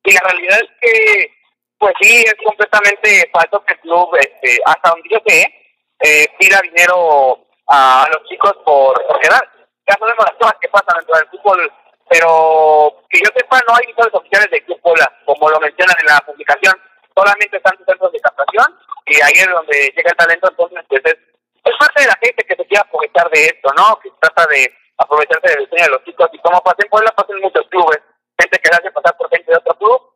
[0.04, 1.37] y la realidad es que,
[1.78, 5.54] pues sí, es completamente falso que el club, este, hasta donde yo sé,
[6.00, 9.42] eh, pida dinero a, los chicos por, quedar.
[9.88, 11.72] Ya sabemos las cosas que pasan dentro del fútbol,
[12.08, 16.06] pero que yo sepa, no hay visores oficiales de Club Puebla, como lo mencionan en
[16.06, 16.74] la publicación.
[17.14, 21.02] Solamente están sus centros de captación y ahí es donde llega el talento, entonces pues
[21.04, 23.98] es parte de la gente que se quiere aprovechar de esto, ¿no?
[24.00, 26.30] Que trata de aprovecharse del diseño de los chicos.
[26.32, 27.98] Y como pasa en Puebla, pasa en muchos clubes.
[28.38, 30.07] Gente que le hace pasar por gente de otro club,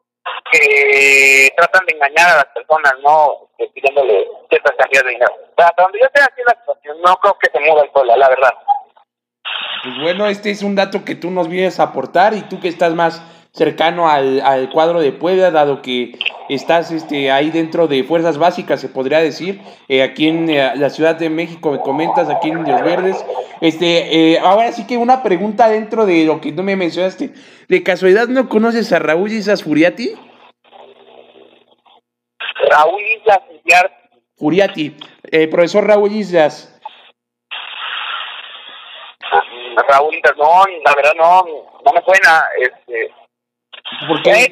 [0.52, 3.48] que tratan de engañar a las personas, ¿no?
[3.74, 5.32] Pidiéndole ciertas cantidades de dinero.
[5.56, 8.16] Sea, hasta donde yo sé aquí la situación, no creo que se mueva el Puebla,
[8.16, 8.52] la verdad.
[9.82, 12.68] Pues bueno, este es un dato que tú nos vienes a aportar y tú que
[12.68, 18.04] estás más cercano al, al, cuadro de Puebla, dado que estás este, ahí dentro de
[18.04, 22.28] fuerzas básicas, se podría decir, eh, aquí en eh, la Ciudad de México, me comentas,
[22.28, 23.24] aquí en Indios Verdes.
[23.60, 27.32] Este, eh, ahora sí que una pregunta dentro de lo que tú me mencionaste.
[27.68, 30.14] ¿De casualidad no conoces a Raúl Isas Furiati?
[32.72, 33.40] Raúl Islas
[34.36, 34.96] Furiati.
[35.30, 36.68] el profesor Raúl Islas.
[39.88, 41.44] Raúl Islas, no, la verdad no,
[41.84, 43.12] no me suena, este
[44.08, 44.48] porque eh,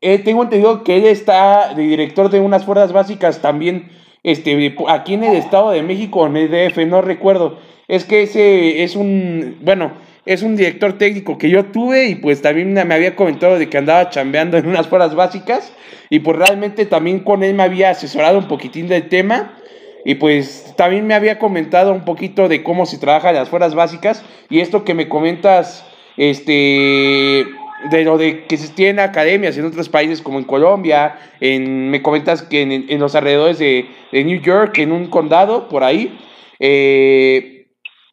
[0.00, 3.90] eh, tengo entendido que él está de director de unas fuerzas básicas también,
[4.22, 7.58] este, aquí en el Estado de México, en el DF, no recuerdo.
[7.88, 9.92] Es que ese es un, bueno,
[10.28, 13.78] es un director técnico que yo tuve y pues también me había comentado de que
[13.78, 15.72] andaba chambeando en unas fuerzas básicas
[16.10, 19.58] y pues realmente también con él me había asesorado un poquitín del tema
[20.04, 24.22] y pues también me había comentado un poquito de cómo se trabaja las fuerzas básicas
[24.50, 25.86] y esto que me comentas,
[26.18, 27.46] este
[27.90, 32.02] de lo de que se tienen academias en otros países como en Colombia, en, me
[32.02, 36.18] comentas que en, los alrededores de, New York, en un condado, por ahí.
[36.58, 37.57] Eh,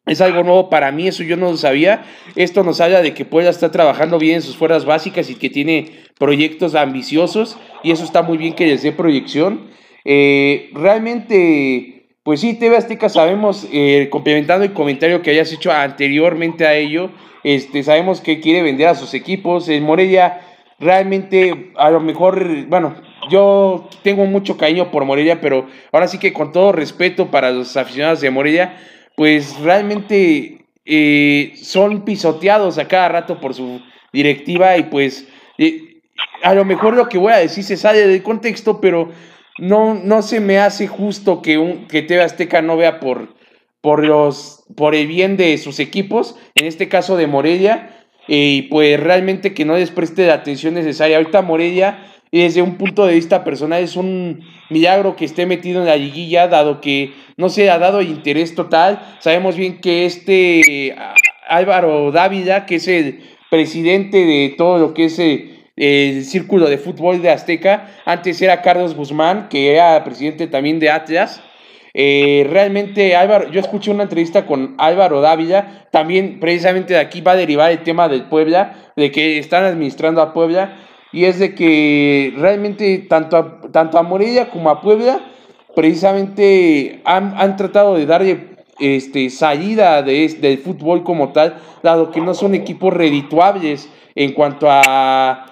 [0.06, 2.04] es algo nuevo para mí, eso yo no lo sabía.
[2.36, 5.50] Esto nos habla de que Puebla está trabajando bien en sus fuerzas básicas y que
[5.50, 9.68] tiene proyectos ambiciosos y eso está muy bien que les dé proyección.
[10.04, 16.64] Eh, realmente, pues sí, TV Azteca sabemos, eh, complementando el comentario que hayas hecho anteriormente
[16.66, 17.10] a ello,
[17.42, 19.68] este, sabemos que quiere vender a sus equipos.
[19.68, 20.40] En Morelia,
[20.78, 22.94] realmente, a lo mejor, bueno,
[23.28, 27.76] yo tengo mucho cariño por Morelia, pero ahora sí que con todo respeto para los
[27.76, 28.76] aficionados de Morelia,
[29.16, 33.80] pues realmente eh, son pisoteados a cada rato por su
[34.12, 35.26] directiva y pues
[35.58, 36.02] eh,
[36.42, 39.10] a lo mejor lo que voy a decir se sale del contexto, pero
[39.58, 43.34] no, no se me hace justo que, un, que TV Azteca no vea por,
[43.80, 49.00] por, los, por el bien de sus equipos, en este caso de Morelia, y pues
[49.00, 51.16] realmente que no les preste la atención necesaria.
[51.16, 55.86] Ahorita Morelia, desde un punto de vista personal, es un milagro que esté metido en
[55.86, 59.00] la liguilla, dado que no se ha dado interés total.
[59.20, 60.96] Sabemos bien que este,
[61.48, 63.20] Álvaro Dávila, que es el
[63.50, 67.88] presidente de todo lo que es el, el círculo de fútbol de Azteca.
[68.04, 71.42] Antes era Carlos Guzmán, que era presidente también de Atlas.
[71.98, 77.32] Eh, realmente, Álvaro, yo escuché una entrevista con Álvaro Dávila, también precisamente de aquí va
[77.32, 80.76] a derivar el tema del Puebla, de que están administrando a Puebla,
[81.16, 85.18] y es de que realmente tanto a, tanto a Morelia como a Puebla,
[85.74, 92.20] precisamente han, han tratado de darle este, salida de, del fútbol como tal, dado que
[92.20, 95.46] no son equipos redituables en cuanto a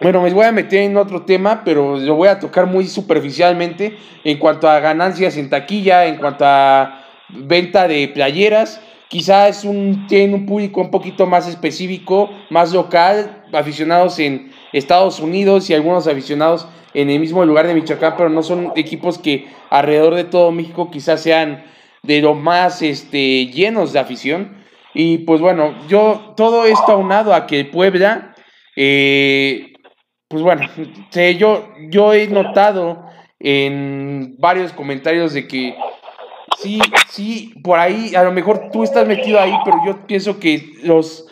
[0.00, 3.96] bueno, me voy a meter en otro tema, pero lo voy a tocar muy superficialmente
[4.22, 8.80] en cuanto a ganancias en taquilla, en cuanto a venta de playeras.
[9.08, 15.68] Quizás un, tiene un público un poquito más específico, más local, aficionados en Estados Unidos
[15.70, 20.14] y algunos aficionados en el mismo lugar de Michoacán, pero no son equipos que alrededor
[20.14, 21.64] de todo México quizás sean
[22.02, 24.64] de lo más este, llenos de afición.
[24.94, 28.34] Y pues bueno, yo todo esto aunado a que Puebla
[28.76, 29.72] eh,
[30.28, 30.68] pues bueno,
[31.38, 33.04] yo, yo he notado
[33.38, 35.76] en varios comentarios de que
[36.58, 40.72] sí, sí, por ahí, a lo mejor tú estás metido ahí, pero yo pienso que
[40.82, 41.26] los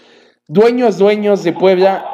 [0.47, 2.14] dueños, dueños de Puebla,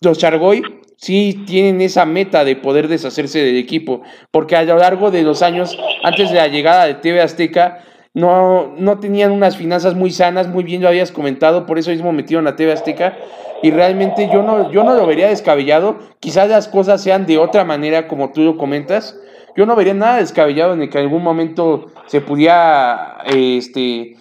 [0.00, 0.62] los Chargoy,
[0.96, 5.42] sí tienen esa meta de poder deshacerse del equipo, porque a lo largo de los
[5.42, 10.48] años, antes de la llegada de TV Azteca, no, no tenían unas finanzas muy sanas,
[10.48, 13.16] muy bien lo habías comentado, por eso mismo metieron a TV Azteca,
[13.64, 15.96] y realmente yo no, yo no lo vería descabellado.
[16.20, 19.18] Quizás las cosas sean de otra manera como tú lo comentas.
[19.56, 24.18] Yo no vería nada descabellado en el que en algún momento se pudiera, este,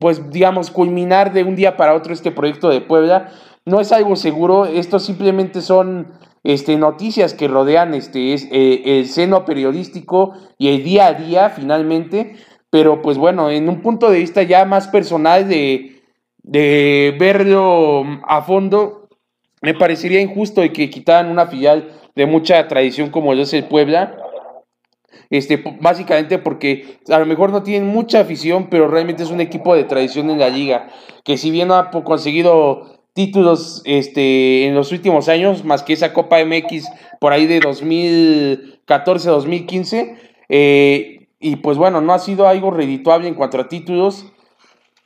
[0.00, 3.28] pues digamos, culminar de un día para otro este proyecto de Puebla.
[3.64, 6.12] No es algo seguro, esto simplemente son
[6.44, 11.50] este, noticias que rodean este, es, eh, el seno periodístico y el día a día
[11.50, 12.36] finalmente.
[12.70, 16.00] Pero pues bueno, en un punto de vista ya más personal de
[16.42, 19.08] de verlo a fondo,
[19.62, 24.16] me parecería injusto que quitaran una filial de mucha tradición como es el Puebla.
[25.28, 29.76] Este, básicamente porque a lo mejor no tienen mucha afición, pero realmente es un equipo
[29.76, 30.88] de tradición en la liga,
[31.22, 36.42] que si bien ha conseguido títulos este, en los últimos años, más que esa Copa
[36.42, 36.88] MX
[37.20, 40.16] por ahí de 2014-2015,
[40.48, 44.32] eh, y pues bueno, no ha sido algo redituable en cuanto a títulos,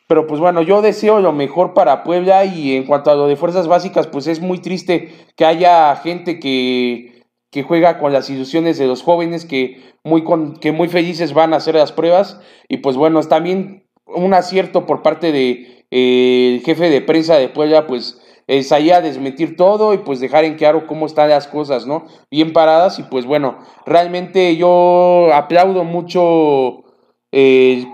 [0.06, 3.34] pero pues bueno, yo deseo lo mejor para Puebla y en cuanto a lo de
[3.34, 8.78] fuerzas básicas, pues es muy triste que haya gente que, que juega con las ilusiones
[8.78, 12.38] de los jóvenes, que muy, con, que muy felices van a hacer las pruebas.
[12.68, 17.48] Y pues bueno, es también un acierto por parte de, eh, jefe de prensa de
[17.48, 21.46] Puebla, pues es ahí a desmentir todo y pues dejar en claro cómo están las
[21.46, 22.06] cosas, ¿no?
[22.32, 26.82] Bien paradas y pues bueno, realmente yo aplaudo mucho
[27.30, 27.86] eh,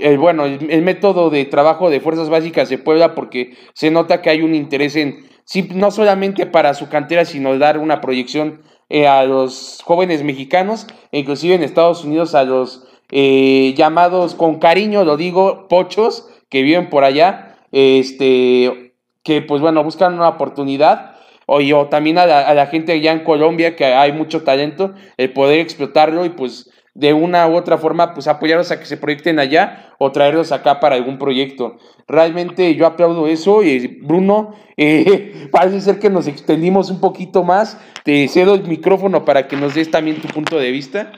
[0.00, 4.30] el, bueno, el, método de trabajo de Fuerzas Básicas de Puebla porque se nota que
[4.30, 5.26] hay un interés en,
[5.74, 11.56] no solamente para su cantera, sino dar una proyección eh, a los jóvenes mexicanos, inclusive
[11.56, 17.02] en Estados Unidos a los eh, llamados, con cariño lo digo, pochos que viven por
[17.02, 21.16] allá, este, que pues bueno, buscan una oportunidad.
[21.46, 24.92] O, o también a la, a la gente allá en Colombia, que hay mucho talento,
[25.16, 28.98] el poder explotarlo y pues de una u otra forma, pues apoyarlos a que se
[28.98, 31.78] proyecten allá o traerlos acá para algún proyecto.
[32.06, 37.80] Realmente yo aplaudo eso y Bruno, eh, parece ser que nos extendimos un poquito más.
[38.04, 41.12] Te cedo el micrófono para que nos des también tu punto de vista.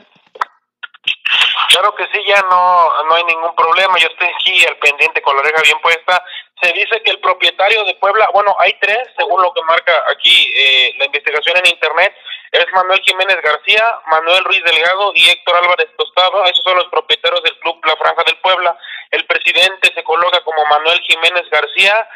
[1.69, 3.97] Claro que sí, ya no, no hay ningún problema.
[3.97, 6.23] Yo estoy aquí al pendiente con la oreja bien puesta.
[6.61, 10.53] Se dice que el propietario de Puebla, bueno, hay tres, según lo que marca aquí
[10.55, 12.15] eh, la investigación en Internet,
[12.51, 16.45] es Manuel Jiménez García, Manuel Ruiz Delgado y Héctor Álvarez Tostado.
[16.45, 18.77] Esos son los propietarios del club La Franja del Puebla.
[19.11, 22.07] El presidente se coloca como Manuel Jiménez García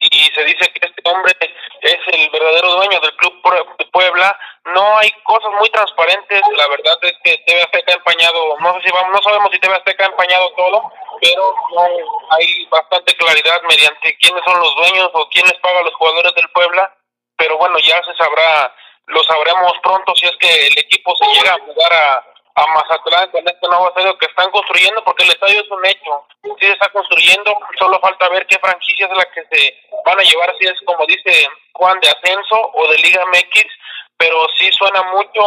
[0.00, 1.32] y se dice que este hombre
[1.80, 3.34] es el verdadero dueño del club
[3.78, 4.38] de Puebla.
[4.66, 6.42] No hay cosas muy transparentes.
[6.56, 9.58] La verdad es que TV Azteca ha empañado, no sé si vamos, no sabemos si
[9.58, 11.54] TV Azteca ha empañado todo, pero
[12.30, 16.48] hay bastante claridad mediante quiénes son los dueños o quiénes pagan a los jugadores del
[16.50, 16.94] Puebla.
[17.36, 18.72] Pero bueno, ya se sabrá
[19.06, 22.24] lo sabremos pronto si es que el equipo se llega a jugar a,
[22.56, 26.26] a Mazatlán con este nuevo estadio que están construyendo, porque el estadio es un hecho,
[26.42, 29.74] si se está construyendo, solo falta ver qué franquicia es la que se
[30.04, 33.66] van a llevar, si es como dice Juan, de ascenso o de Liga MX,
[34.16, 35.40] pero sí suena mucho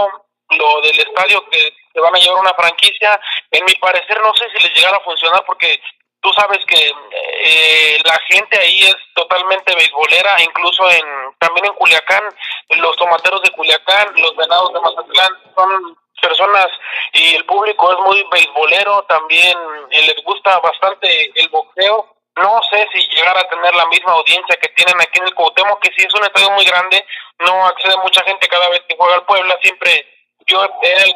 [0.49, 3.19] lo del estadio que se van a llevar una franquicia,
[3.51, 5.79] en mi parecer no sé si les llegara a funcionar porque
[6.21, 11.05] tú sabes que eh, la gente ahí es totalmente beisbolera, incluso en
[11.39, 12.23] también en Culiacán,
[12.69, 16.67] los tomateros de Culiacán, los venados de Mazatlán son personas
[17.13, 19.57] y el público es muy beisbolero, también
[19.91, 24.55] eh, les gusta bastante el boxeo, no sé si llegar a tener la misma audiencia
[24.57, 27.03] que tienen aquí en el Cuauhtémoc, que sí es un estadio muy grande,
[27.39, 30.05] no accede mucha gente cada vez que juega el Puebla, siempre
[30.45, 31.15] yo he,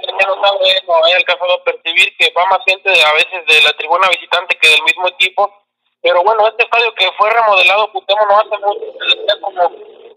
[0.88, 4.58] no he alcanzado a percibir que va más gente a veces de la tribuna visitante
[4.58, 5.64] que del mismo equipo,
[6.02, 9.68] pero bueno, este estadio que fue remodelado, Cuauhtémoc no hace mucho, como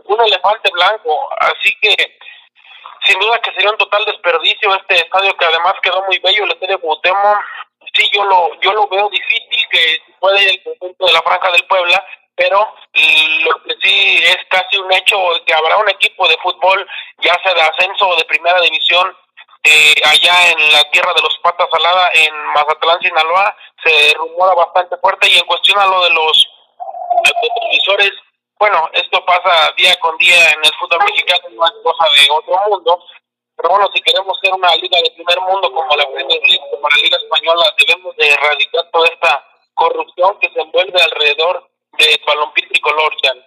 [0.06, 2.16] un elefante blanco, así que
[3.04, 6.52] sin duda que sería un total desperdicio este estadio que además quedó muy bello, el
[6.52, 7.38] estadio Cuauhtémoc,
[7.94, 11.64] sí yo lo yo lo veo difícil que puede el conjunto de la franja del
[11.66, 12.04] Puebla
[12.36, 12.74] pero
[13.44, 16.86] lo que sí es casi un hecho que habrá un equipo de fútbol
[17.18, 19.16] ya sea de ascenso o de primera división
[19.62, 24.96] eh, allá en la tierra de los patas salada en Mazatlán Sinaloa se rumora bastante
[24.98, 26.46] fuerte y en cuestión a lo de los
[27.40, 28.12] televisores
[28.64, 32.54] bueno esto pasa día con día en el fútbol mexicano no es cosa de otro
[32.70, 32.98] mundo
[33.56, 36.88] pero bueno, si queremos ser una liga de primer mundo como la Premier League, como
[36.88, 39.44] la Liga Española, debemos de erradicar toda esta
[39.74, 43.38] corrupción que se envuelve alrededor de balompié tricolor, Jan.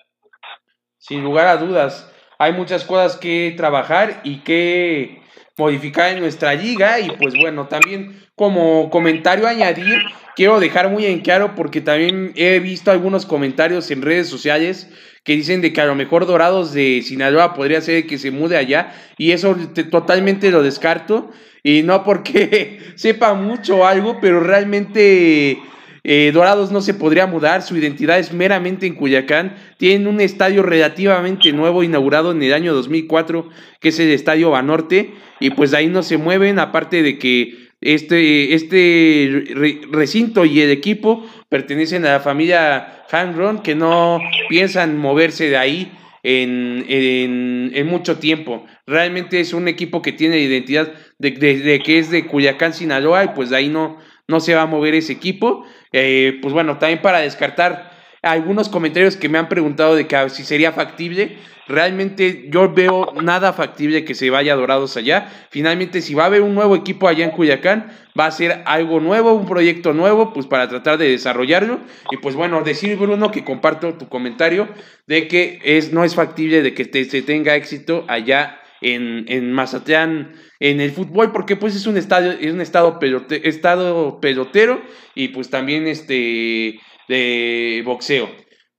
[0.97, 5.21] Sin lugar a dudas, hay muchas cosas que trabajar y que
[5.57, 9.99] modificar en nuestra liga y pues bueno, también como comentario añadir,
[10.35, 14.87] quiero dejar muy en claro porque también he visto algunos comentarios en redes sociales
[15.23, 18.55] que dicen de que a lo mejor Dorados de Sinaloa podría ser que se mude
[18.55, 19.57] allá y eso
[19.89, 21.31] totalmente lo descarto
[21.63, 25.57] y no porque sepa mucho algo, pero realmente
[26.03, 30.63] eh, Dorados no se podría mudar, su identidad es meramente en Cuyacán, tienen un estadio
[30.63, 33.49] relativamente nuevo inaugurado en el año 2004
[33.79, 38.55] que es el Estadio Banorte y pues ahí no se mueven aparte de que este,
[38.55, 39.43] este
[39.91, 44.19] recinto y el equipo pertenecen a la familia Hanron, que no
[44.49, 45.91] piensan moverse de ahí
[46.23, 48.65] en, en, mucho tiempo.
[48.85, 53.49] Realmente es un equipo que tiene identidad de, que es de Cuyacán, Sinaloa, y pues
[53.49, 53.97] de ahí no,
[54.27, 55.63] no se va a mover ese equipo.
[55.93, 57.86] Eh, pues bueno, también para descartar
[58.21, 61.37] algunos comentarios que me han preguntado de que si sería factible.
[61.67, 65.29] Realmente yo veo nada factible que se vaya Dorados allá.
[65.49, 69.01] Finalmente, si va a haber un nuevo equipo allá en Cuyacán, va a ser algo
[69.01, 71.79] nuevo, un proyecto nuevo, pues para tratar de desarrollarlo.
[72.09, 74.69] Y pues bueno, decir Bruno que comparto tu comentario
[75.07, 80.33] de que es, no es factible de que se tenga éxito allá en, en Mazatlán
[80.59, 82.99] en el fútbol, porque pues es un estadio, es un estado,
[83.29, 84.81] estado pelotero
[85.15, 88.29] y pues también este de boxeo.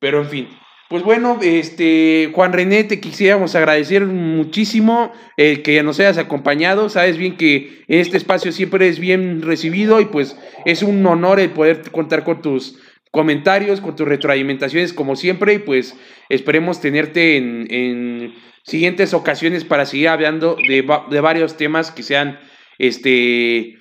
[0.01, 0.49] Pero en fin,
[0.89, 6.89] pues bueno, este Juan René, te quisiéramos agradecer muchísimo el que nos hayas acompañado.
[6.89, 11.51] Sabes bien que este espacio siempre es bien recibido y pues es un honor el
[11.51, 12.79] poder contar con tus
[13.11, 15.95] comentarios, con tus retroalimentaciones como siempre y pues
[16.31, 22.39] esperemos tenerte en, en siguientes ocasiones para seguir hablando de, de varios temas que sean
[22.79, 23.75] este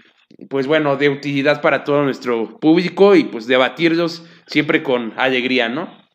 [0.49, 6.07] pues bueno, de utilidad para todo nuestro público y pues debatirlos siempre con alegría, ¿no?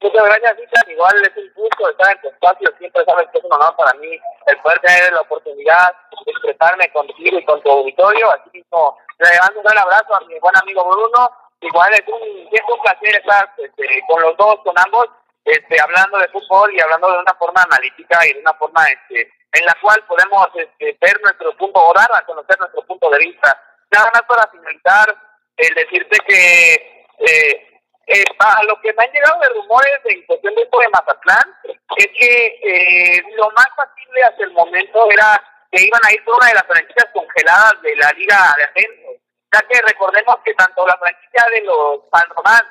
[0.00, 0.90] Muchas gracias, Richard.
[0.90, 2.68] Igual es un gusto estar en tu espacio.
[2.78, 5.94] Siempre sabes que es un honor para mí el poder tener la oportunidad
[6.26, 8.30] de expresarme contigo y con tu auditorio.
[8.32, 11.30] Así mismo, le mando un gran abrazo a mi buen amigo Bruno.
[11.60, 15.06] Igual es un, es un placer estar este, con los dos, con ambos,
[15.44, 19.30] este, hablando de fútbol y hablando de una forma analítica y de una forma este,
[19.52, 23.56] en la cual podemos este, ver nuestro punto, o a conocer nuestro punto de vista.
[23.92, 25.16] Nada más para finalizar,
[25.56, 26.91] el decirte que
[27.26, 27.72] eh,
[28.06, 31.56] eh, a lo que me han llegado de rumores en cuestión de esto de Mazatlán,
[31.96, 36.34] es que eh, lo más factible hasta el momento era que iban a ir por
[36.34, 39.08] una de las franquicias congeladas de la Liga de Ascenso.
[39.52, 42.62] Ya que recordemos que tanto la franquicia de los San Román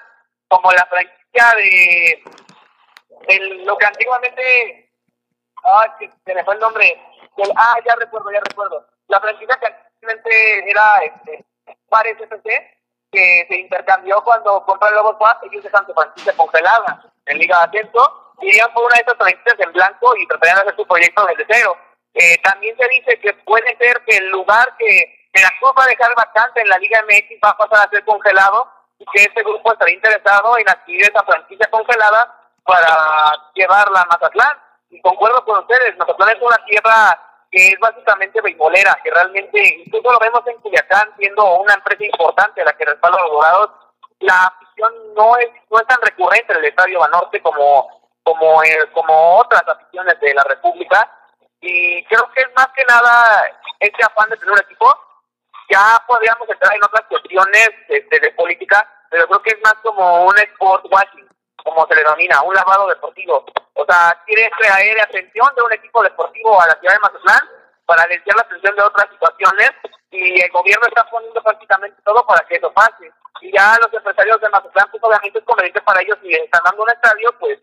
[0.48, 2.24] como la franquicia de,
[3.28, 4.92] de lo que antiguamente
[5.64, 7.00] ah, que se me fue el nombre,
[7.56, 11.46] ah, ya recuerdo, ya recuerdo, la franquicia que antiguamente era este,
[11.90, 12.81] Pares FC,
[13.12, 17.58] que se intercambió cuando compró el Lobo Swap, ellos dejan su franquicia congelada en Liga
[17.60, 20.88] de Ascenso, irían por una de estas franquicias en blanco y tratarían de hacer su
[20.88, 21.78] proyecto desde cero.
[22.14, 26.16] Eh, también se dice que puede ser que el lugar que Veracruz va a dejar
[26.16, 29.72] vacante en la Liga MX va a pasar a ser congelado y que este grupo
[29.72, 34.58] estaría interesado en adquirir esa franquicia congelada para llevarla a Mazatlán
[34.90, 40.10] y concuerdo con ustedes, Mazatlán es una tierra que es básicamente beisbolera, que realmente, incluso
[40.10, 43.72] lo vemos en Culiacán, siendo una empresa importante la que respalda a los dorados,
[44.20, 47.90] la afición no es, no es tan recurrente en el Estadio Banorte como,
[48.24, 51.12] como, eh, como otras aficiones de la República,
[51.60, 53.50] y creo que es más que nada
[53.80, 54.98] este afán de tener un equipo,
[55.70, 60.26] ya podríamos entrar en otras cuestiones de, de política, pero creo que es más como
[60.26, 61.28] un sport watching,
[61.64, 63.46] como se le denomina, un lavado deportivo.
[63.74, 67.50] O sea, quiere traer atención de un equipo deportivo a la ciudad de Mazatlán
[67.86, 69.72] para desviar la atención de otras situaciones
[70.12, 73.12] y el gobierno está poniendo prácticamente todo para que eso pase.
[73.42, 76.84] Y ya los empresarios de Mazatlán, pues obviamente es conveniente para ellos, si están dando
[76.84, 77.60] un estadio, pues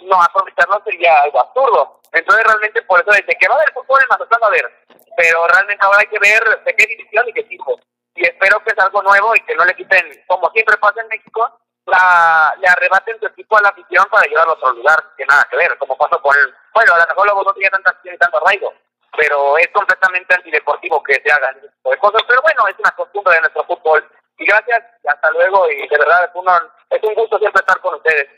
[0.00, 2.00] no aprovecharlo sería algo absurdo.
[2.12, 4.84] Entonces realmente por eso desde que va a haber fútbol en Mazatlán a haber,
[5.16, 7.78] pero realmente ahora hay que ver de qué división y qué tipo.
[8.14, 11.08] Y espero que es algo nuevo y que no le quiten, como siempre pasa en
[11.08, 15.24] México, la, le arrebaten su equipo a la afición para llevarlo a otro lugar, que
[15.26, 16.36] nada que ver, como pasó con,
[16.74, 18.72] bueno, a lo mejor luego no tiene tanta y tanto arraigo,
[19.16, 22.90] pero es completamente antideportivo que se hagan ese tipo de cosas, pero bueno, es una
[22.92, 24.04] costumbre de nuestro fútbol.
[24.38, 26.46] Y gracias, y hasta luego, y de verdad es un,
[26.88, 28.28] es un gusto siempre estar con ustedes.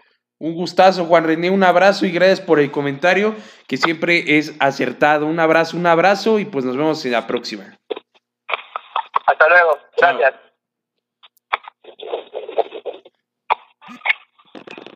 [0.41, 3.37] Un gustazo, Juan René, un abrazo y gracias por el comentario,
[3.69, 5.27] que siempre es acertado.
[5.27, 7.79] Un abrazo, un abrazo y pues nos vemos en la próxima.
[9.25, 10.35] Hasta luego, gracias.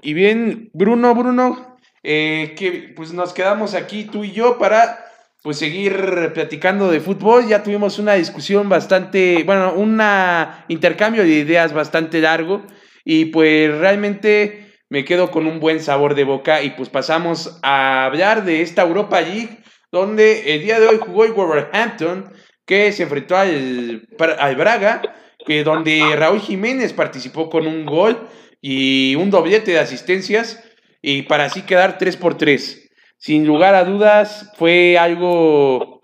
[0.07, 5.05] Y bien, Bruno, Bruno, eh, que pues nos quedamos aquí tú y yo para
[5.43, 7.49] pues seguir platicando de fútbol.
[7.49, 10.01] Ya tuvimos una discusión bastante, bueno, un
[10.69, 12.63] intercambio de ideas bastante largo.
[13.05, 16.63] Y pues realmente me quedo con un buen sabor de boca.
[16.63, 19.59] Y pues pasamos a hablar de esta Europa League
[19.91, 22.33] donde el día de hoy jugó el Wolverhampton
[22.65, 24.07] que se enfrentó al,
[24.39, 25.03] al Braga,
[25.45, 28.29] que donde Raúl Jiménez participó con un gol
[28.69, 30.61] y un doblete de asistencias
[31.01, 32.91] y para así quedar 3 por 3.
[33.17, 36.01] Sin lugar a dudas fue algo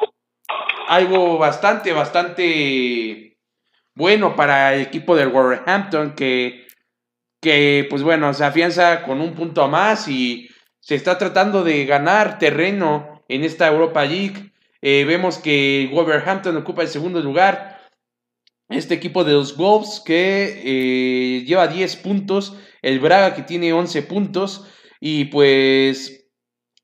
[0.86, 3.36] algo bastante bastante
[3.96, 6.68] bueno para el equipo del Wolverhampton que
[7.40, 10.48] que pues bueno, se afianza con un punto más y
[10.78, 14.52] se está tratando de ganar terreno en esta Europa League.
[14.82, 17.71] Eh, vemos que Wolverhampton ocupa el segundo lugar
[18.74, 24.02] este equipo de los Wolves que eh, lleva 10 puntos, el Braga que tiene 11
[24.02, 24.66] puntos
[25.00, 26.28] y pues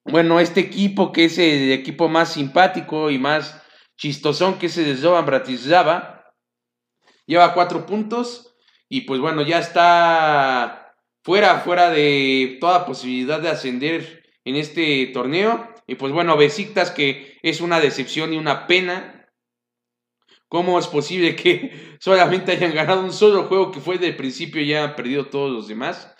[0.04, 3.60] bueno, este equipo que es el equipo más simpático y más
[3.96, 6.34] chistosón que es el Zoban Bratislava
[7.26, 8.56] lleva 4 puntos
[8.88, 15.68] y pues bueno, ya está fuera, fuera de toda posibilidad de ascender en este torneo.
[15.86, 19.17] Y pues bueno, Besiktas que es una decepción y una pena
[20.48, 24.68] ¿Cómo es posible que solamente hayan ganado un solo juego que fue del principio y
[24.68, 26.14] ya perdido todos los demás?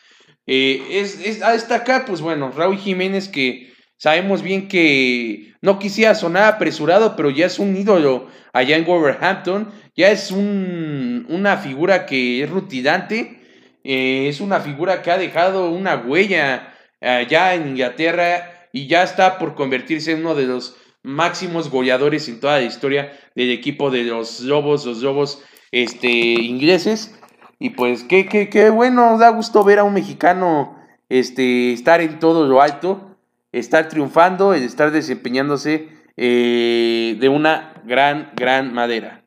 [0.47, 6.55] Eh, es, a destacar, pues bueno, Raúl Jiménez que sabemos bien que no quisiera sonar
[6.55, 12.43] apresurado, pero ya es un ídolo allá en Wolverhampton, ya es un, una figura que
[12.43, 13.43] es rutilante,
[13.85, 19.39] eh, es una figura que ha dejado una huella allá en Inglaterra y ya está
[19.39, 24.05] por convertirse en uno de los máximos goleadores en toda la historia del equipo de
[24.05, 25.43] los Lobos, los Lobos
[25.73, 27.15] este, ingleses.
[27.59, 30.77] Y pues qué, qué, qué bueno, da gusto ver a un mexicano
[31.09, 33.17] este, estar en todo lo alto,
[33.53, 39.25] estar triunfando, estar desempeñándose eh, de una gran, gran madera.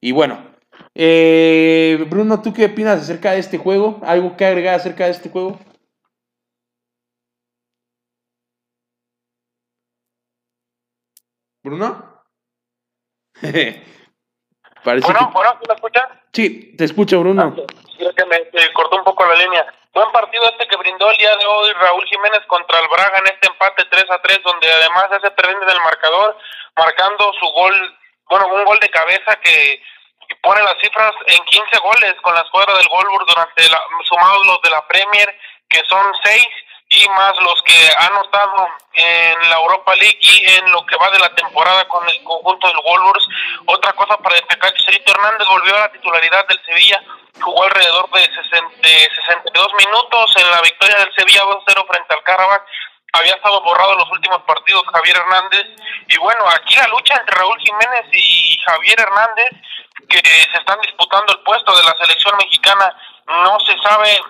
[0.00, 0.38] Y bueno,
[0.94, 4.00] eh, Bruno, ¿tú qué opinas acerca de este juego?
[4.02, 5.58] ¿Algo que agregar acerca de este juego?
[11.62, 12.22] Bruno.
[14.84, 16.08] Parece bueno, bueno, ¿me escuchas?
[16.32, 17.54] Sí, te escucho, Bruno.
[17.98, 19.66] Creo que me cortó un poco la línea.
[19.92, 23.26] Buen partido este que brindó el día de hoy Raúl Jiménez contra el Braga en
[23.26, 26.38] este empate 3 a 3, donde además hace presente del marcador,
[26.76, 27.98] marcando su gol,
[28.30, 29.82] bueno, un gol de cabeza que
[30.42, 34.62] pone las cifras en 15 goles con la escuadra del Golbur durante la, sumados los
[34.62, 35.38] de la Premier,
[35.68, 36.46] que son 6
[36.92, 41.08] y más los que ha anotado en la Europa League y en lo que va
[41.10, 43.26] de la temporada con el conjunto del Wolves.
[43.66, 47.00] Otra cosa para destacar, Chicharito Hernández volvió a la titularidad del Sevilla,
[47.40, 52.66] jugó alrededor de, 62 minutos en la victoria del Sevilla 2-0 frente al Karabakh.
[53.12, 55.66] Había estado borrado los últimos partidos Javier Hernández.
[56.08, 59.50] Y bueno, aquí la lucha entre Raúl Jiménez y Javier Hernández,
[60.08, 64.20] que se están disputando el puesto de la selección mexicana, no se sabe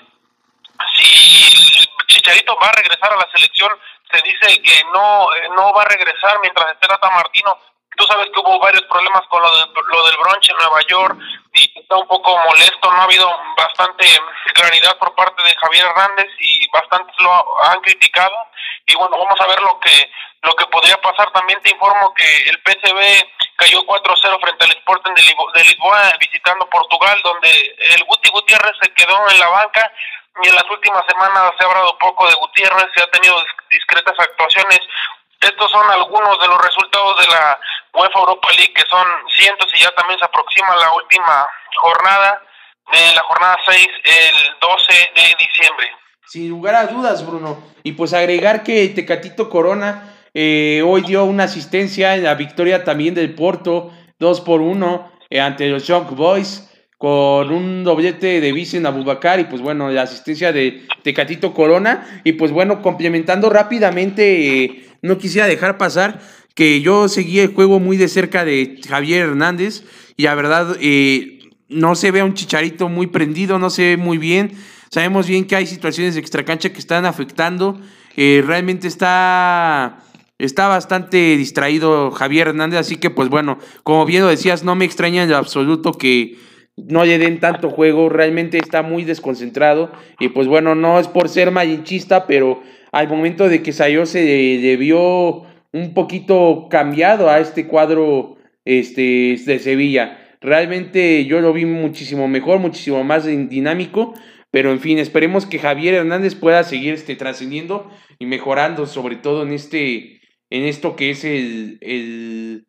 [0.94, 3.70] si Chicharito va a regresar a la selección,
[4.12, 7.56] se dice que no, eh, no va a regresar mientras esté Tata Martino.
[7.96, 11.18] Tú sabes que hubo varios problemas con lo, de, lo del bronche en Nueva York
[11.52, 12.90] y está un poco molesto.
[12.90, 14.06] No ha habido bastante
[14.54, 18.34] claridad por parte de Javier Hernández y bastantes lo han criticado.
[18.86, 20.10] Y bueno, vamos a ver lo que
[20.42, 21.30] lo que podría pasar.
[21.32, 27.20] También te informo que el PCB cayó 4-0 frente al Sporting de Lisboa visitando Portugal,
[27.22, 29.92] donde el Guti Gutiérrez se quedó en la banca
[30.42, 33.34] y en las últimas semanas se ha hablado poco de Gutiérrez, se ha tenido
[33.70, 34.80] discretas actuaciones.
[35.40, 37.58] Estos son algunos de los resultados de la
[37.94, 39.06] UEFA Europa League, que son
[39.36, 42.42] cientos y ya también se aproxima la última jornada,
[42.92, 45.96] de la jornada 6, el 12 de diciembre.
[46.26, 47.62] Sin lugar a dudas, Bruno.
[47.82, 53.14] Y pues agregar que Tecatito Corona eh, hoy dio una asistencia en la victoria también
[53.14, 56.69] del Porto, 2 por 1 eh, ante los Young Boys
[57.01, 62.20] con un doblete de Vicen Abubakar y pues bueno, la asistencia de Tecatito Corona.
[62.24, 66.20] Y pues bueno, complementando rápidamente, eh, no quisiera dejar pasar
[66.55, 69.82] que yo seguí el juego muy de cerca de Javier Hernández
[70.18, 71.38] y la verdad eh,
[71.70, 74.53] no se ve a un chicharito muy prendido, no se ve muy bien.
[74.90, 77.80] Sabemos bien que hay situaciones de extracancha que están afectando.
[78.14, 80.05] Eh, realmente está
[80.38, 84.86] Está bastante distraído Javier Hernández, así que pues bueno, como bien lo decías, no me
[84.86, 86.38] extraña en absoluto que
[86.88, 91.28] no le den tanto juego, realmente está muy desconcentrado y pues bueno, no es por
[91.28, 92.62] ser malinchista, pero
[92.92, 99.36] al momento de que salió se le vio un poquito cambiado a este cuadro este,
[99.44, 100.18] de Sevilla.
[100.40, 104.14] Realmente yo lo vi muchísimo mejor, muchísimo más dinámico,
[104.50, 109.42] pero en fin, esperemos que Javier Hernández pueda seguir este, trascendiendo y mejorando, sobre todo
[109.42, 110.20] en este
[110.50, 112.66] en esto que es el, el,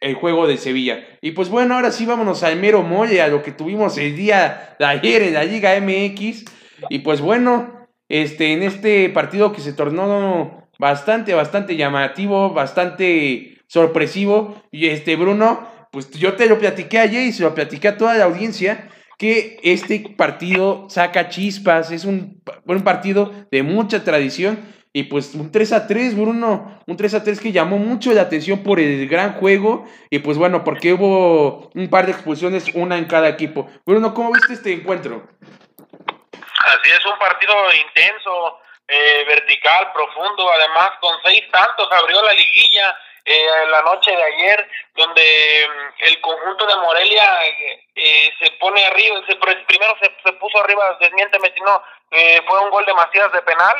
[0.00, 1.04] el, juego de Sevilla.
[1.20, 4.76] Y pues bueno, ahora sí vámonos al mero mole, a lo que tuvimos el día
[4.78, 6.44] de ayer en la Liga MX.
[6.88, 14.62] Y pues bueno, este, en este partido que se tornó bastante, bastante llamativo, bastante sorpresivo.
[14.70, 18.14] Y este, Bruno, pues yo te lo platiqué ayer y se lo platiqué a toda
[18.14, 18.88] la audiencia
[19.20, 24.58] que este partido saca chispas, es un, un partido de mucha tradición
[24.92, 28.22] y pues un 3 a 3, Bruno, un 3 a 3 que llamó mucho la
[28.22, 32.98] atención por el gran juego y pues bueno, porque hubo un par de expulsiones, una
[32.98, 33.70] en cada equipo.
[33.86, 35.28] Bruno, ¿cómo viste este encuentro?
[35.40, 42.96] Así es, un partido intenso, eh, vertical, profundo, además con seis tantos abrió la liguilla
[43.24, 47.46] eh, la noche de ayer, donde mm, el conjunto de Morelia
[47.94, 52.58] eh, se pone arriba, se, primero se, se puso arriba, desmiénteme si no, eh, fue
[52.60, 53.76] un gol de Macías de penal,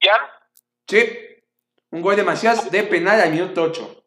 [0.00, 0.18] ¿ya?
[0.86, 0.98] Sí,
[1.90, 4.03] un gol de Macías de penal al minuto 8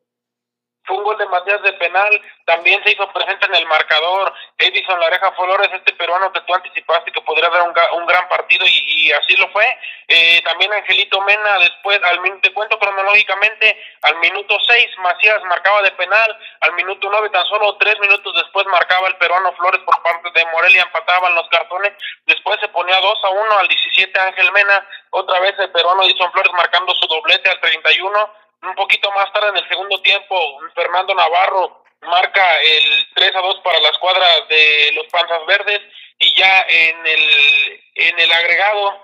[0.88, 5.00] fue un gol de Matías de penal, también se hizo presente en el marcador Edison
[5.00, 9.12] Lareja Flores, este peruano que tú anticipaste que podría dar un, un gran partido y,
[9.12, 9.66] así lo fue.
[10.08, 15.92] Eh, también Angelito Mena, después, al te cuento cronológicamente, al minuto 6 Macías marcaba de
[15.92, 20.30] penal, al minuto 9 tan solo tres minutos después marcaba el peruano Flores por parte
[20.34, 21.94] de Morelia, empataban los cartones,
[22.26, 26.32] después se ponía 2 a 1 al 17 Ángel Mena, otra vez el peruano Edison
[26.32, 31.14] Flores marcando su doblete al 31 un poquito más tarde en el segundo tiempo, Fernando
[31.14, 35.82] Navarro marca el 3 a 2 para la escuadra de los Panzas Verdes
[36.20, 39.02] y ya en el, en el agregado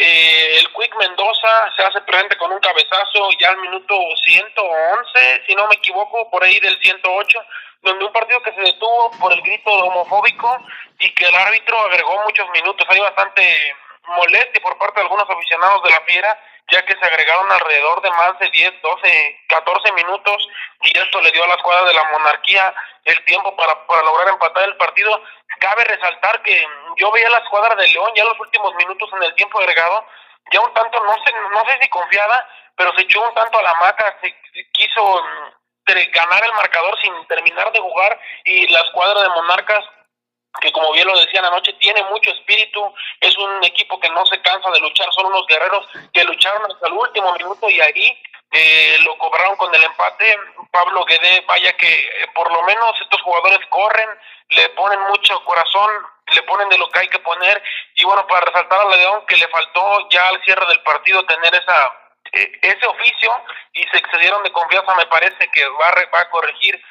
[0.00, 5.54] eh, el Quick Mendoza se hace presente con un cabezazo ya al minuto 111, si
[5.56, 7.38] no me equivoco, por ahí del 108,
[7.82, 10.56] donde un partido que se detuvo por el grito homofóbico
[11.00, 12.86] y que el árbitro agregó muchos minutos.
[12.88, 13.74] Hay bastante
[14.06, 16.38] molestia por parte de algunos aficionados de la Fiera
[16.70, 20.48] ya que se agregaron alrededor de más de 10, 12, 14 minutos
[20.82, 24.28] y esto le dio a la escuadra de la monarquía el tiempo para, para lograr
[24.28, 25.22] empatar el partido.
[25.60, 26.66] Cabe resaltar que
[26.96, 30.06] yo veía a la escuadra de León ya los últimos minutos en el tiempo agregado,
[30.52, 33.62] ya un tanto, no sé, no sé si confiada, pero se echó un tanto a
[33.62, 34.34] la maca, se,
[34.72, 39.84] quiso mm, ganar el marcador sin terminar de jugar y la escuadra de Monarcas
[40.60, 44.40] que como bien lo decían anoche, tiene mucho espíritu, es un equipo que no se
[44.42, 48.98] cansa de luchar, son unos guerreros que lucharon hasta el último minuto y ahí eh,
[49.02, 50.38] lo cobraron con el empate.
[50.70, 54.08] Pablo Guede, vaya que eh, por lo menos estos jugadores corren,
[54.50, 55.90] le ponen mucho corazón,
[56.32, 57.62] le ponen de lo que hay que poner
[57.94, 61.54] y bueno, para resaltar a León que le faltó ya al cierre del partido tener
[61.54, 61.92] esa
[62.32, 63.30] eh, ese oficio
[63.72, 66.82] y se excedieron de confianza, me parece que va va a corregir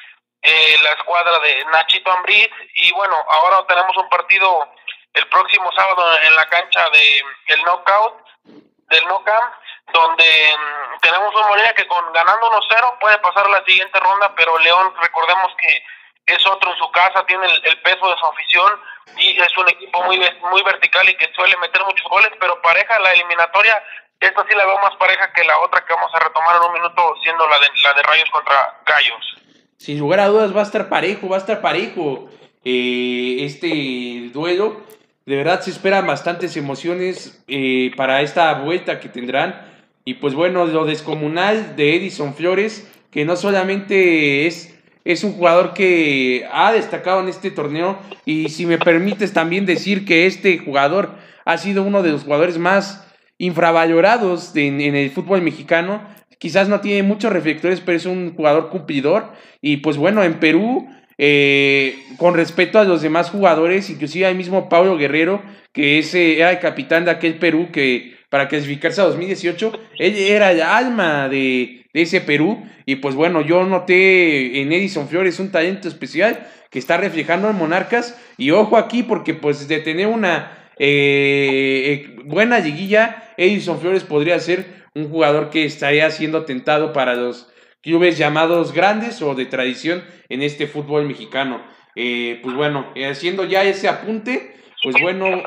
[0.42, 2.48] eh, la escuadra de Nachito Ambriz.
[2.74, 4.68] Y bueno, ahora tenemos un partido
[5.14, 9.52] el próximo sábado en la cancha de el knockout del knockout
[9.92, 14.34] donde mm, tenemos un Morelia que con ganando 1-0 puede pasar a la siguiente ronda,
[14.36, 15.82] pero León recordemos que
[16.26, 18.80] es otro en su casa, tiene el, peso de su afición
[19.16, 22.98] y es un equipo muy muy vertical y que suele meter muchos goles, pero pareja
[22.98, 23.82] la eliminatoria,
[24.20, 26.72] esta sí la veo más pareja que la otra que vamos a retomar en un
[26.74, 29.38] minuto, siendo la de, la de Rayos contra Gallos
[29.78, 32.28] sin lugar a dudas va a estar parejo, va a estar parejo
[32.64, 34.82] eh, este duelo.
[35.24, 39.66] De verdad se esperan bastantes emociones eh, para esta vuelta que tendrán.
[40.04, 44.74] Y pues bueno, lo descomunal de Edison Flores, que no solamente es,
[45.04, 50.06] es un jugador que ha destacado en este torneo, y si me permites también decir
[50.06, 51.14] que este jugador
[51.44, 53.06] ha sido uno de los jugadores más
[53.36, 56.02] infravalorados en el fútbol mexicano,
[56.38, 59.32] quizás no tiene muchos reflectores, pero es un jugador cumplidor.
[59.60, 64.68] Y pues bueno, en Perú, eh, con respecto a los demás jugadores, inclusive al mismo
[64.68, 69.72] Pablo Guerrero, que es, era el capitán de aquel Perú que para clasificarse a 2018.
[69.98, 75.08] Él era el alma de, de ese Perú y pues bueno, yo noté en Edison
[75.08, 79.78] Flores un talento especial que está reflejando en Monarcas y ojo aquí porque pues de
[79.80, 86.44] tener una eh, eh, buena liguilla, Edison Flores podría ser un jugador que estaría siendo
[86.44, 87.52] tentado para los
[87.82, 91.64] clubes llamados grandes o de tradición en este fútbol mexicano.
[91.94, 95.42] Eh, pues bueno, haciendo ya ese apunte, pues bueno,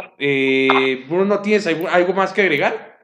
[1.07, 2.99] Bruno, ¿tienes algo más que agregar?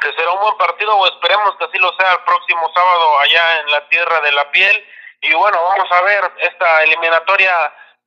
[0.00, 3.60] Que será un buen partido o esperemos que así lo sea el próximo sábado allá
[3.60, 4.84] en la Tierra de la Piel.
[5.22, 7.50] Y bueno, vamos a ver esta eliminatoria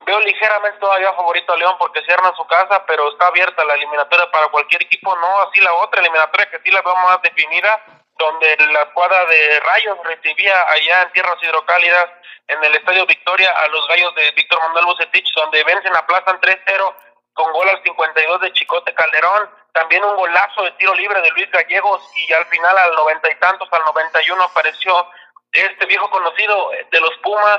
[0.08, 4.30] Veo ligeramente todavía favorito a León porque cierra su casa, pero está abierta la eliminatoria
[4.30, 7.78] para cualquier equipo, no así la otra eliminatoria que sí la veo más definida,
[8.16, 12.06] donde la escuadra de Rayos recibía allá en tierras hidrocálidas
[12.46, 16.94] en el Estadio Victoria a los Gallos de Víctor Manuel Bucetich, donde vencen, aplazan 3-0
[17.34, 21.50] con gol al 52 de Chicote Calderón, también un golazo de tiro libre de Luis
[21.50, 25.06] Gallegos y al final al noventa y tantos, al 91 apareció
[25.52, 27.58] este viejo conocido de los Pumas,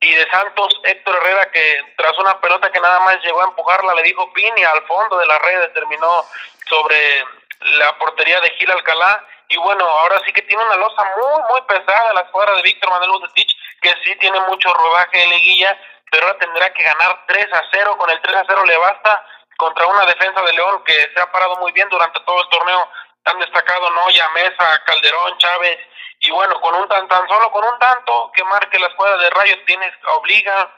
[0.00, 3.94] y de Santos Héctor Herrera que tras una pelota que nada más llegó a empujarla
[3.94, 6.24] le dijo Pini al fondo de la red determinó
[6.68, 7.24] sobre
[7.60, 9.24] la portería de Gil Alcalá.
[9.48, 12.90] Y bueno ahora sí que tiene una losa muy muy pesada la escuadra de Víctor
[12.90, 15.78] Manuel Bucetich que sí tiene mucho rodaje de liguilla
[16.10, 19.24] pero ahora tendrá que ganar 3 a 0 con el 3 a 0 le basta
[19.56, 22.88] contra una defensa de León que se ha parado muy bien durante todo el torneo.
[23.24, 25.78] Han destacado Noya, Mesa, Calderón, Chávez
[26.26, 29.30] y bueno, con un tan, tan solo con un tanto que marque la escuadra de
[29.30, 30.70] Rayos tienes obliga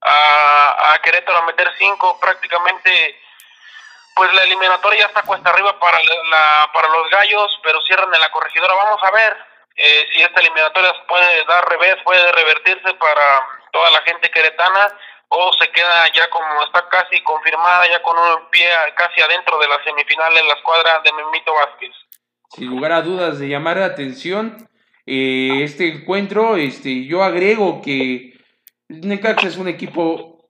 [0.00, 3.18] a, a Querétaro a meter cinco prácticamente
[4.14, 8.20] pues la eliminatoria ya está cuesta arriba para la, para los gallos, pero cierran en
[8.20, 8.74] la corregidora.
[8.74, 9.36] Vamos a ver
[9.76, 14.92] eh, si esta eliminatoria puede dar revés, puede revertirse para toda la gente queretana
[15.28, 19.68] o se queda ya como está casi confirmada, ya con un pie casi adentro de
[19.68, 21.94] la semifinal en la escuadra de Memito Vázquez.
[22.50, 24.68] Sin lugar a dudas de llamar la atención
[25.06, 26.56] eh, este encuentro.
[26.56, 28.34] Este, yo agrego que
[28.88, 30.48] Necaxa es un equipo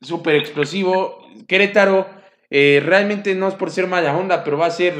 [0.00, 1.26] súper explosivo.
[1.48, 2.08] Querétaro
[2.50, 4.94] eh, realmente no es por ser mala onda, pero va a ser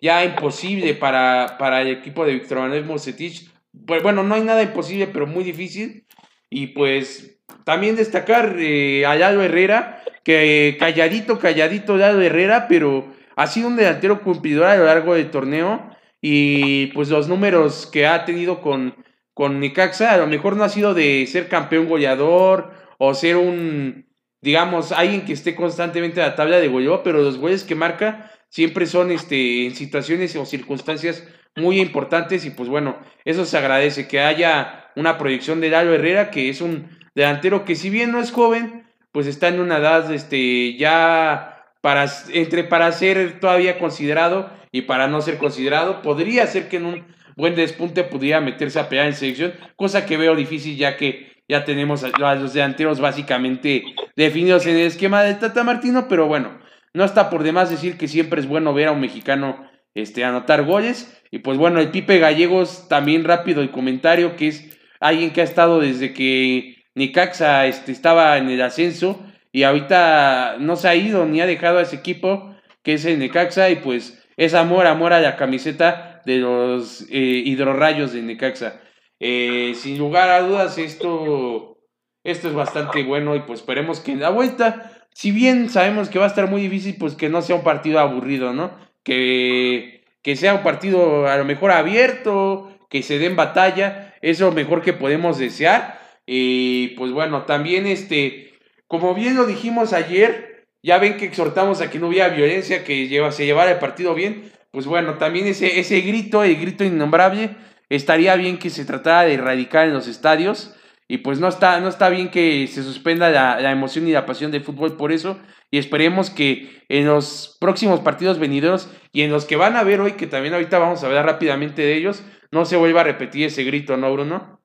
[0.00, 3.50] ya imposible para, para el equipo de Víctor Manuel Mocetich.
[3.86, 6.06] Pues bueno, no hay nada imposible, pero muy difícil.
[6.50, 13.68] Y pues también destacar eh, a Herrera, que calladito, calladito Lalo Herrera, pero ha sido
[13.68, 15.93] un delantero cumplidor a lo largo del torneo
[16.26, 18.94] y pues los números que ha tenido con,
[19.34, 24.06] con Necaxa, a lo mejor no ha sido de ser campeón goleador o ser un,
[24.40, 28.30] digamos, alguien que esté constantemente en la tabla de goleador, pero los goles que marca
[28.48, 32.96] siempre son este, en situaciones o circunstancias muy importantes y pues bueno,
[33.26, 37.74] eso se agradece, que haya una proyección de Lalo Herrera, que es un delantero que
[37.74, 41.53] si bien no es joven, pues está en una edad este, ya
[41.84, 46.86] para, entre, para ser todavía considerado y para no ser considerado, podría ser que en
[46.86, 47.04] un
[47.36, 51.66] buen despunte pudiera meterse a pelear en selección, cosa que veo difícil ya que ya
[51.66, 53.84] tenemos a los delanteros básicamente
[54.16, 56.58] definidos en el esquema de Tata Martino, pero bueno,
[56.94, 60.64] no está por demás decir que siempre es bueno ver a un mexicano este, anotar
[60.64, 61.22] goles.
[61.30, 64.70] Y pues bueno, el Pipe Gallegos, también rápido el comentario, que es
[65.00, 69.22] alguien que ha estado desde que Nicaxa este, estaba en el ascenso
[69.54, 73.20] y ahorita no se ha ido ni ha dejado a ese equipo, que es el
[73.20, 78.80] Necaxa, y pues es amor, amor a la camiseta de los eh, hidrorrayos de Necaxa.
[79.20, 81.78] Eh, sin lugar a dudas, esto,
[82.24, 86.18] esto es bastante bueno y pues esperemos que en la vuelta, si bien sabemos que
[86.18, 88.72] va a estar muy difícil, pues que no sea un partido aburrido, ¿no?
[89.04, 94.50] Que, que sea un partido a lo mejor abierto, que se den batalla, es lo
[94.50, 96.00] mejor que podemos desear.
[96.26, 98.53] Y pues bueno, también este,
[99.00, 103.08] como bien lo dijimos ayer, ya ven que exhortamos a que no hubiera violencia, que
[103.32, 104.52] se llevara el partido bien.
[104.70, 107.56] Pues bueno, también ese, ese grito, el grito innombrable,
[107.88, 110.76] estaría bien que se tratara de erradicar en los estadios.
[111.08, 114.52] Y pues no está, no está bien que se suspenda la, emoción y la pasión
[114.52, 115.40] del fútbol por eso.
[115.72, 120.00] Y esperemos que en los próximos partidos venideros y en los que van a ver
[120.00, 123.46] hoy, que también ahorita vamos a hablar rápidamente de ellos, no se vuelva a repetir
[123.46, 124.60] ese grito, ¿no, Bruno?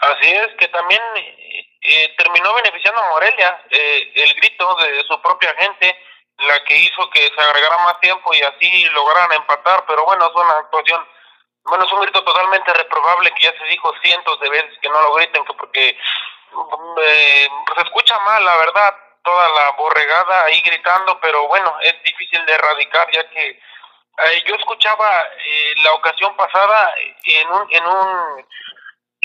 [0.00, 1.00] Así es, que también
[1.82, 5.96] eh, terminó beneficiando a Morelia eh, el grito de su propia gente,
[6.38, 10.34] la que hizo que se agregara más tiempo y así lograran empatar, pero bueno, es
[10.34, 11.06] una actuación,
[11.64, 15.02] bueno, es un grito totalmente reprobable que ya se dijo cientos de veces que no
[15.02, 20.60] lo griten, que porque eh, pues se escucha mal, la verdad, toda la borregada ahí
[20.60, 26.36] gritando, pero bueno, es difícil de erradicar ya que eh, yo escuchaba eh, la ocasión
[26.36, 28.46] pasada en un, en un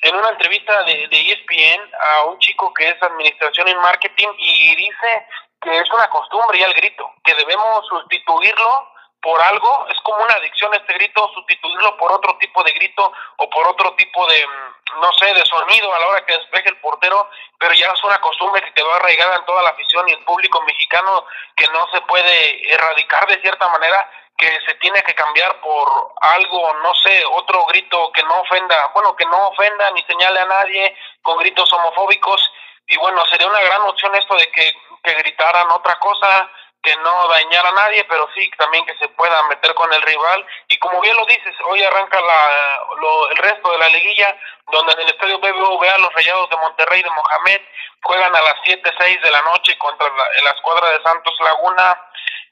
[0.02, 4.76] en una entrevista de, de ESPN a un chico que es administración en marketing y
[4.76, 5.28] dice
[5.62, 10.36] que es una costumbre ya el grito, que debemos sustituirlo por algo, es como una
[10.36, 15.02] adicción este grito, sustituirlo por otro tipo de grito o por otro tipo de, mm,
[15.02, 18.22] no sé, de sonido a la hora que despeje el portero, pero ya es una
[18.22, 21.26] costumbre que quedó arraigada en toda la afición y el público mexicano
[21.56, 26.74] que no se puede erradicar de cierta manera, que se tiene que cambiar por algo,
[26.84, 30.96] no sé, otro grito que no ofenda, bueno, que no ofenda ni señale a nadie
[31.24, 32.52] con gritos homofóbicos.
[32.88, 34.74] Y bueno, sería una gran opción esto de que,
[35.04, 36.50] que gritaran otra cosa,
[36.84, 40.46] que no dañar a nadie, pero sí también que se pueda meter con el rival.
[40.70, 44.38] Y como bien lo dices, hoy arranca la, lo, el resto de la liguilla,
[44.72, 47.62] donde en el estadio BBVA los Rayados de Monterrey de Mohamed
[48.04, 52.02] juegan a las 7, 6 de la noche contra la, la escuadra de Santos Laguna,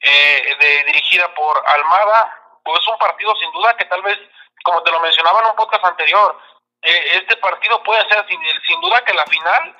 [0.01, 2.41] eh, de, dirigida por Almada.
[2.63, 4.17] Pues un partido sin duda que tal vez,
[4.63, 6.39] como te lo mencionaba en un podcast anterior,
[6.81, 9.75] eh, este partido puede ser sin duda que la final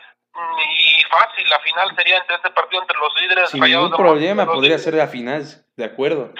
[0.77, 3.49] y fácil, la final sería entre este partido entre los líderes.
[3.49, 5.43] Sin ningún problema, podría ser la final,
[5.75, 6.31] de acuerdo.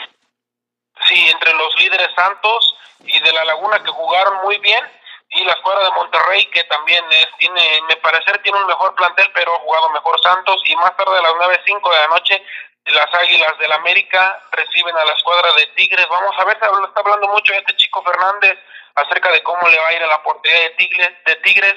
[1.08, 4.84] Sí, entre los líderes Santos y de la Laguna que jugaron muy bien
[5.30, 9.30] y la escuadra de Monterrey que también es, tiene, me parecer tiene un mejor plantel,
[9.34, 12.44] pero ha jugado mejor Santos y más tarde a las 9.05 de la noche
[12.86, 16.08] las Águilas del América reciben a la escuadra de Tigres.
[16.10, 18.58] Vamos a ver, está hablando mucho este chico Fernández
[18.96, 21.76] acerca de cómo le va a ir a la portería de Tigres, de Tigres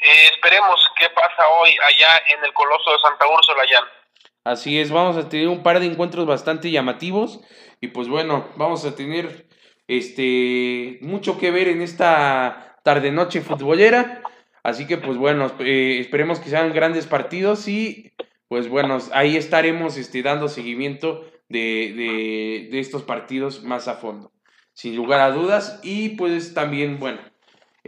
[0.00, 3.80] eh, esperemos qué pasa hoy allá en el Coloso de Santa Úrsula, allá.
[4.44, 7.40] Así es, vamos a tener un par de encuentros bastante llamativos
[7.80, 9.46] y pues bueno, vamos a tener
[9.86, 14.22] este mucho que ver en esta tarde noche futbolera.
[14.62, 18.12] Así que pues bueno, eh, esperemos que sean grandes partidos y
[18.48, 24.32] pues bueno, ahí estaremos este, dando seguimiento de, de, de estos partidos más a fondo,
[24.72, 25.80] sin lugar a dudas.
[25.82, 27.20] Y pues también, bueno,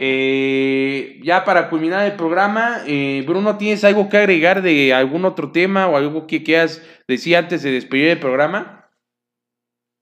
[0.02, 5.52] eh, ya para culminar el programa, eh, Bruno, ¿tienes algo que agregar de algún otro
[5.52, 8.88] tema o algo que quieras decir antes de despedir el programa?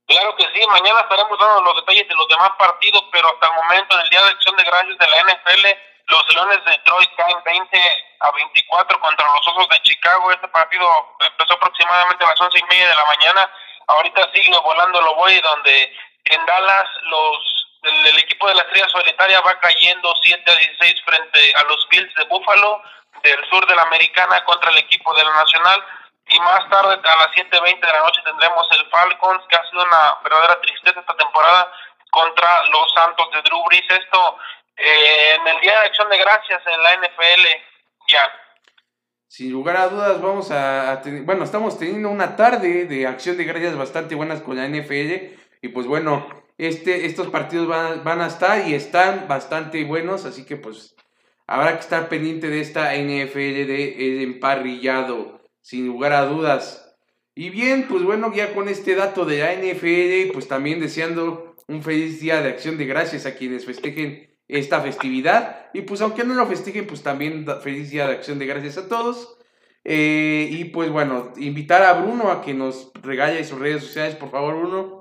[0.06, 3.54] Claro que sí, mañana estaremos dando los detalles de los demás partidos, pero hasta el
[3.54, 5.66] momento, en el Día de Acción de Gracias de la NFL,
[6.06, 7.78] los Leones de Detroit caen 20
[8.20, 10.30] a 24 contra los Osos de Chicago.
[10.30, 10.86] Este partido
[11.26, 13.50] empezó aproximadamente a las once y media de la mañana.
[13.88, 15.92] Ahorita sigue volando lo voy, donde
[16.26, 17.58] en Dallas los
[17.88, 22.14] el, equipo de la estrella solitaria va cayendo 7 a 16 frente a los Bills
[22.14, 22.82] de Buffalo
[23.22, 25.84] del sur de la americana contra el equipo de la nacional.
[26.30, 29.82] Y más tarde a las 7.20 de la noche tendremos el Falcons que ha sido
[29.82, 31.72] una verdadera tristeza esta temporada
[32.10, 33.84] contra los Santos de Drew Brees.
[33.88, 34.38] Esto
[34.76, 37.46] eh, en el Día de Acción de Gracias en la NFL
[38.08, 38.30] ya.
[39.28, 43.44] Sin lugar a dudas vamos a, tener, bueno estamos teniendo una tarde de acción de
[43.44, 46.26] gracias bastante buenas con la NFL y pues bueno
[46.58, 50.94] este, estos partidos van, van, a estar y están bastante buenos, así que pues
[51.46, 56.88] habrá que estar pendiente de esta NFL de emparrillado, sin lugar a dudas.
[57.34, 61.82] Y bien, pues bueno, ya con este dato de la NFL, pues también deseando un
[61.84, 65.66] feliz día de acción de gracias a quienes festejen esta festividad.
[65.72, 68.88] Y pues aunque no lo festejen, pues también feliz día de acción de gracias a
[68.88, 69.38] todos.
[69.84, 74.30] Eh, y pues bueno, invitar a Bruno a que nos regale sus redes sociales, por
[74.30, 74.97] favor, Bruno.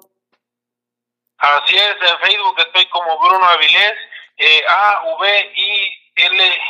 [1.40, 3.94] Así es, en Facebook estoy como Bruno Avilés,
[4.38, 6.62] eh, A, V, I, L,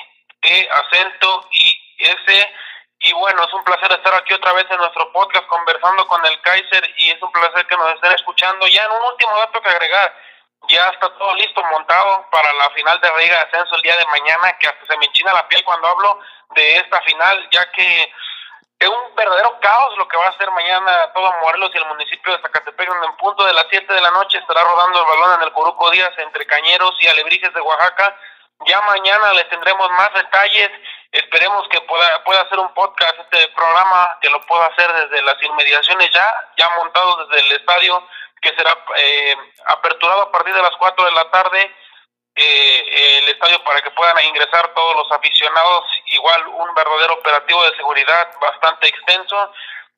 [0.42, 2.54] E, acento, I, S.
[3.00, 6.42] Y bueno, es un placer estar aquí otra vez en nuestro podcast conversando con el
[6.42, 8.68] Kaiser y es un placer que nos estén escuchando.
[8.68, 10.14] Ya en un último dato que agregar,
[10.68, 14.06] ya está todo listo, montado para la final de Liga de Ascenso el día de
[14.08, 16.20] mañana, que hasta se me enchina la piel cuando hablo
[16.56, 18.12] de esta final, ya que
[18.80, 22.32] es un verdadero caos lo que va a hacer mañana todo Morelos y el municipio
[22.32, 25.42] de Zacatepec, donde en punto de las 7 de la noche estará rodando el balón
[25.42, 28.16] en el Coruco Díaz entre Cañeros y Alebrijes de Oaxaca.
[28.68, 30.70] Ya mañana les tendremos más detalles.
[31.12, 35.42] Esperemos que pueda, pueda hacer un podcast, este programa, que lo pueda hacer desde las
[35.42, 38.04] inmediaciones ya, ya montado desde el estadio,
[38.42, 39.36] que será eh,
[39.68, 41.76] aperturado a partir de las 4 de la tarde
[42.40, 47.76] eh, el estadio para que puedan ingresar todos los aficionados, igual un verdadero operativo de
[47.76, 49.52] seguridad bastante extenso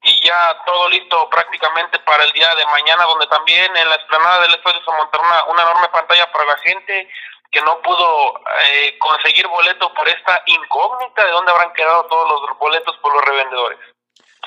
[0.03, 4.43] y ya todo listo prácticamente para el día de mañana, donde también en la explanada
[4.43, 7.09] del estadio se montará una, enorme pantalla para la gente
[7.51, 8.39] que no pudo
[8.71, 13.25] eh, conseguir boleto por esta incógnita de dónde habrán quedado todos los boletos por los
[13.25, 13.79] revendedores.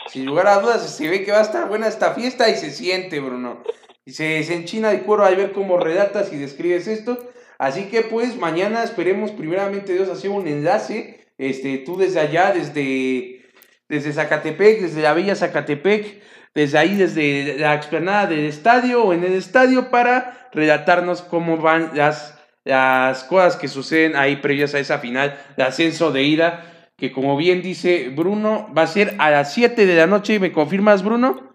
[0.07, 2.71] Sin lugar a dudas, se ve que va a estar buena esta fiesta y se
[2.71, 3.63] siente, Bruno.
[4.07, 7.19] Y se, se enchina de cuero al ver cómo redactas y describes esto.
[7.63, 13.41] Así que pues mañana esperemos primeramente Dios hacer un enlace, este, tú desde allá, desde,
[13.89, 16.23] desde Zacatepec, desde la Villa Zacatepec,
[16.57, 21.93] desde ahí, desde la explanada del estadio o en el estadio para relatarnos cómo van
[21.95, 26.65] las, las cosas que suceden ahí previas a esa final de ascenso de ida,
[26.97, 30.51] que como bien dice Bruno, va a ser a las 7 de la noche, ¿me
[30.51, 31.52] confirmas Bruno?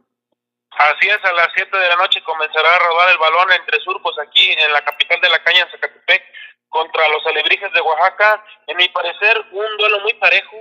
[0.78, 4.18] Así es, a las 7 de la noche comenzará a rodar el balón entre surcos
[4.20, 6.24] aquí en la capital de la caña, Zacatepec,
[6.70, 8.46] contra los alebrijes de Oaxaca.
[8.68, 10.56] En mi parecer, un duelo muy parejo.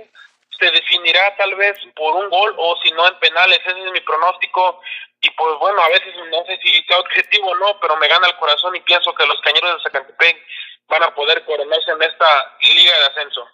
[0.59, 3.59] Se definirá tal vez por un gol o si no en penales.
[3.63, 4.81] Ese es mi pronóstico.
[5.21, 8.27] Y pues bueno, a veces no sé si sea objetivo o no, pero me gana
[8.27, 10.37] el corazón y pienso que los cañeros de Zacatepec
[10.87, 13.47] van a poder coronarse en esta liga de ascenso.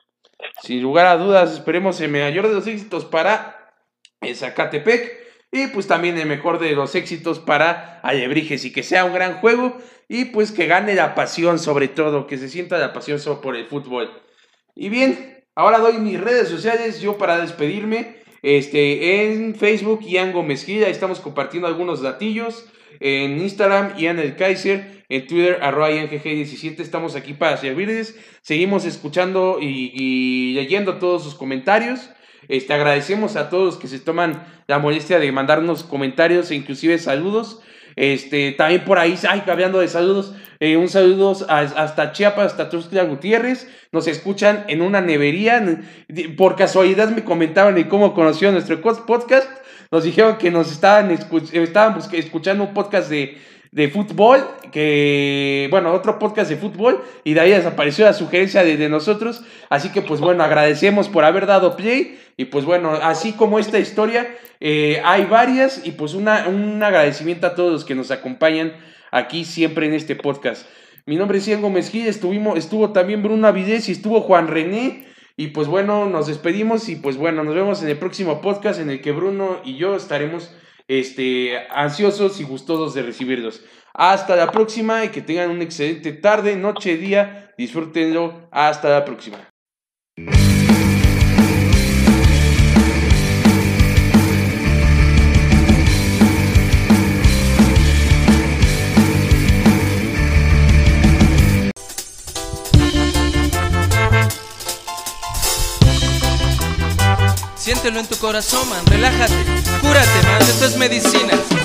[0.61, 3.73] Sin lugar a dudas, esperemos el mayor de los éxitos para
[4.33, 5.22] Zacatepec
[5.53, 9.35] y pues también el mejor de los éxitos para Alebrijes y que sea un gran
[9.35, 9.77] juego
[10.09, 13.67] y pues que gane la pasión sobre todo, que se sienta la pasión por el
[13.67, 14.09] fútbol.
[14.75, 18.23] Y bien, ahora doy mis redes sociales yo para despedirme.
[18.41, 22.65] Este, en Facebook, Ian Gómez Gil, estamos compartiendo algunos datillos.
[22.99, 25.05] En Instagram, Ian El Kaiser.
[25.07, 26.79] En Twitter, arroba IanGG17.
[26.79, 28.17] Estamos aquí para servirles.
[28.41, 32.09] Seguimos escuchando y, y leyendo todos sus comentarios.
[32.47, 37.61] Este, agradecemos a todos que se toman la molestia de mandarnos comentarios e inclusive saludos.
[37.95, 43.03] Este, también por ahí, ay, hablando de saludos, eh, un saludo hasta Chiapas, hasta Tuxtla
[43.03, 43.67] Gutiérrez.
[43.91, 45.63] Nos escuchan en una nevería.
[46.37, 49.49] Por casualidad me comentaban y cómo conoció nuestro podcast.
[49.91, 53.37] Nos dijeron que nos estaban, estaban escuchando un podcast de,
[53.73, 58.87] de fútbol, que, bueno, otro podcast de fútbol, y de ahí desapareció la sugerencia de,
[58.87, 59.43] nosotros.
[59.69, 62.19] Así que, pues bueno, agradecemos por haber dado play.
[62.37, 64.27] Y pues bueno, así como esta historia,
[64.59, 65.85] eh, hay varias.
[65.85, 68.73] Y pues una, un agradecimiento a todos los que nos acompañan
[69.11, 70.67] aquí siempre en este podcast.
[71.07, 75.07] Mi nombre es Ian Gómez Gil, estuvimos, estuvo también Bruno Avidez y estuvo Juan René.
[75.35, 78.91] Y pues bueno, nos despedimos y pues bueno, nos vemos en el próximo podcast en
[78.91, 80.51] el que Bruno y yo estaremos
[80.99, 83.61] este, ansiosos y gustosos de recibirlos.
[83.93, 87.53] Hasta la próxima y que tengan una excelente tarde, noche, día.
[87.57, 88.47] Disfrútenlo.
[88.51, 89.37] Hasta la próxima.
[107.63, 109.33] Siéntelo en tu corazón, man, relájate,
[109.83, 111.62] cúrate, man, esto es medicina.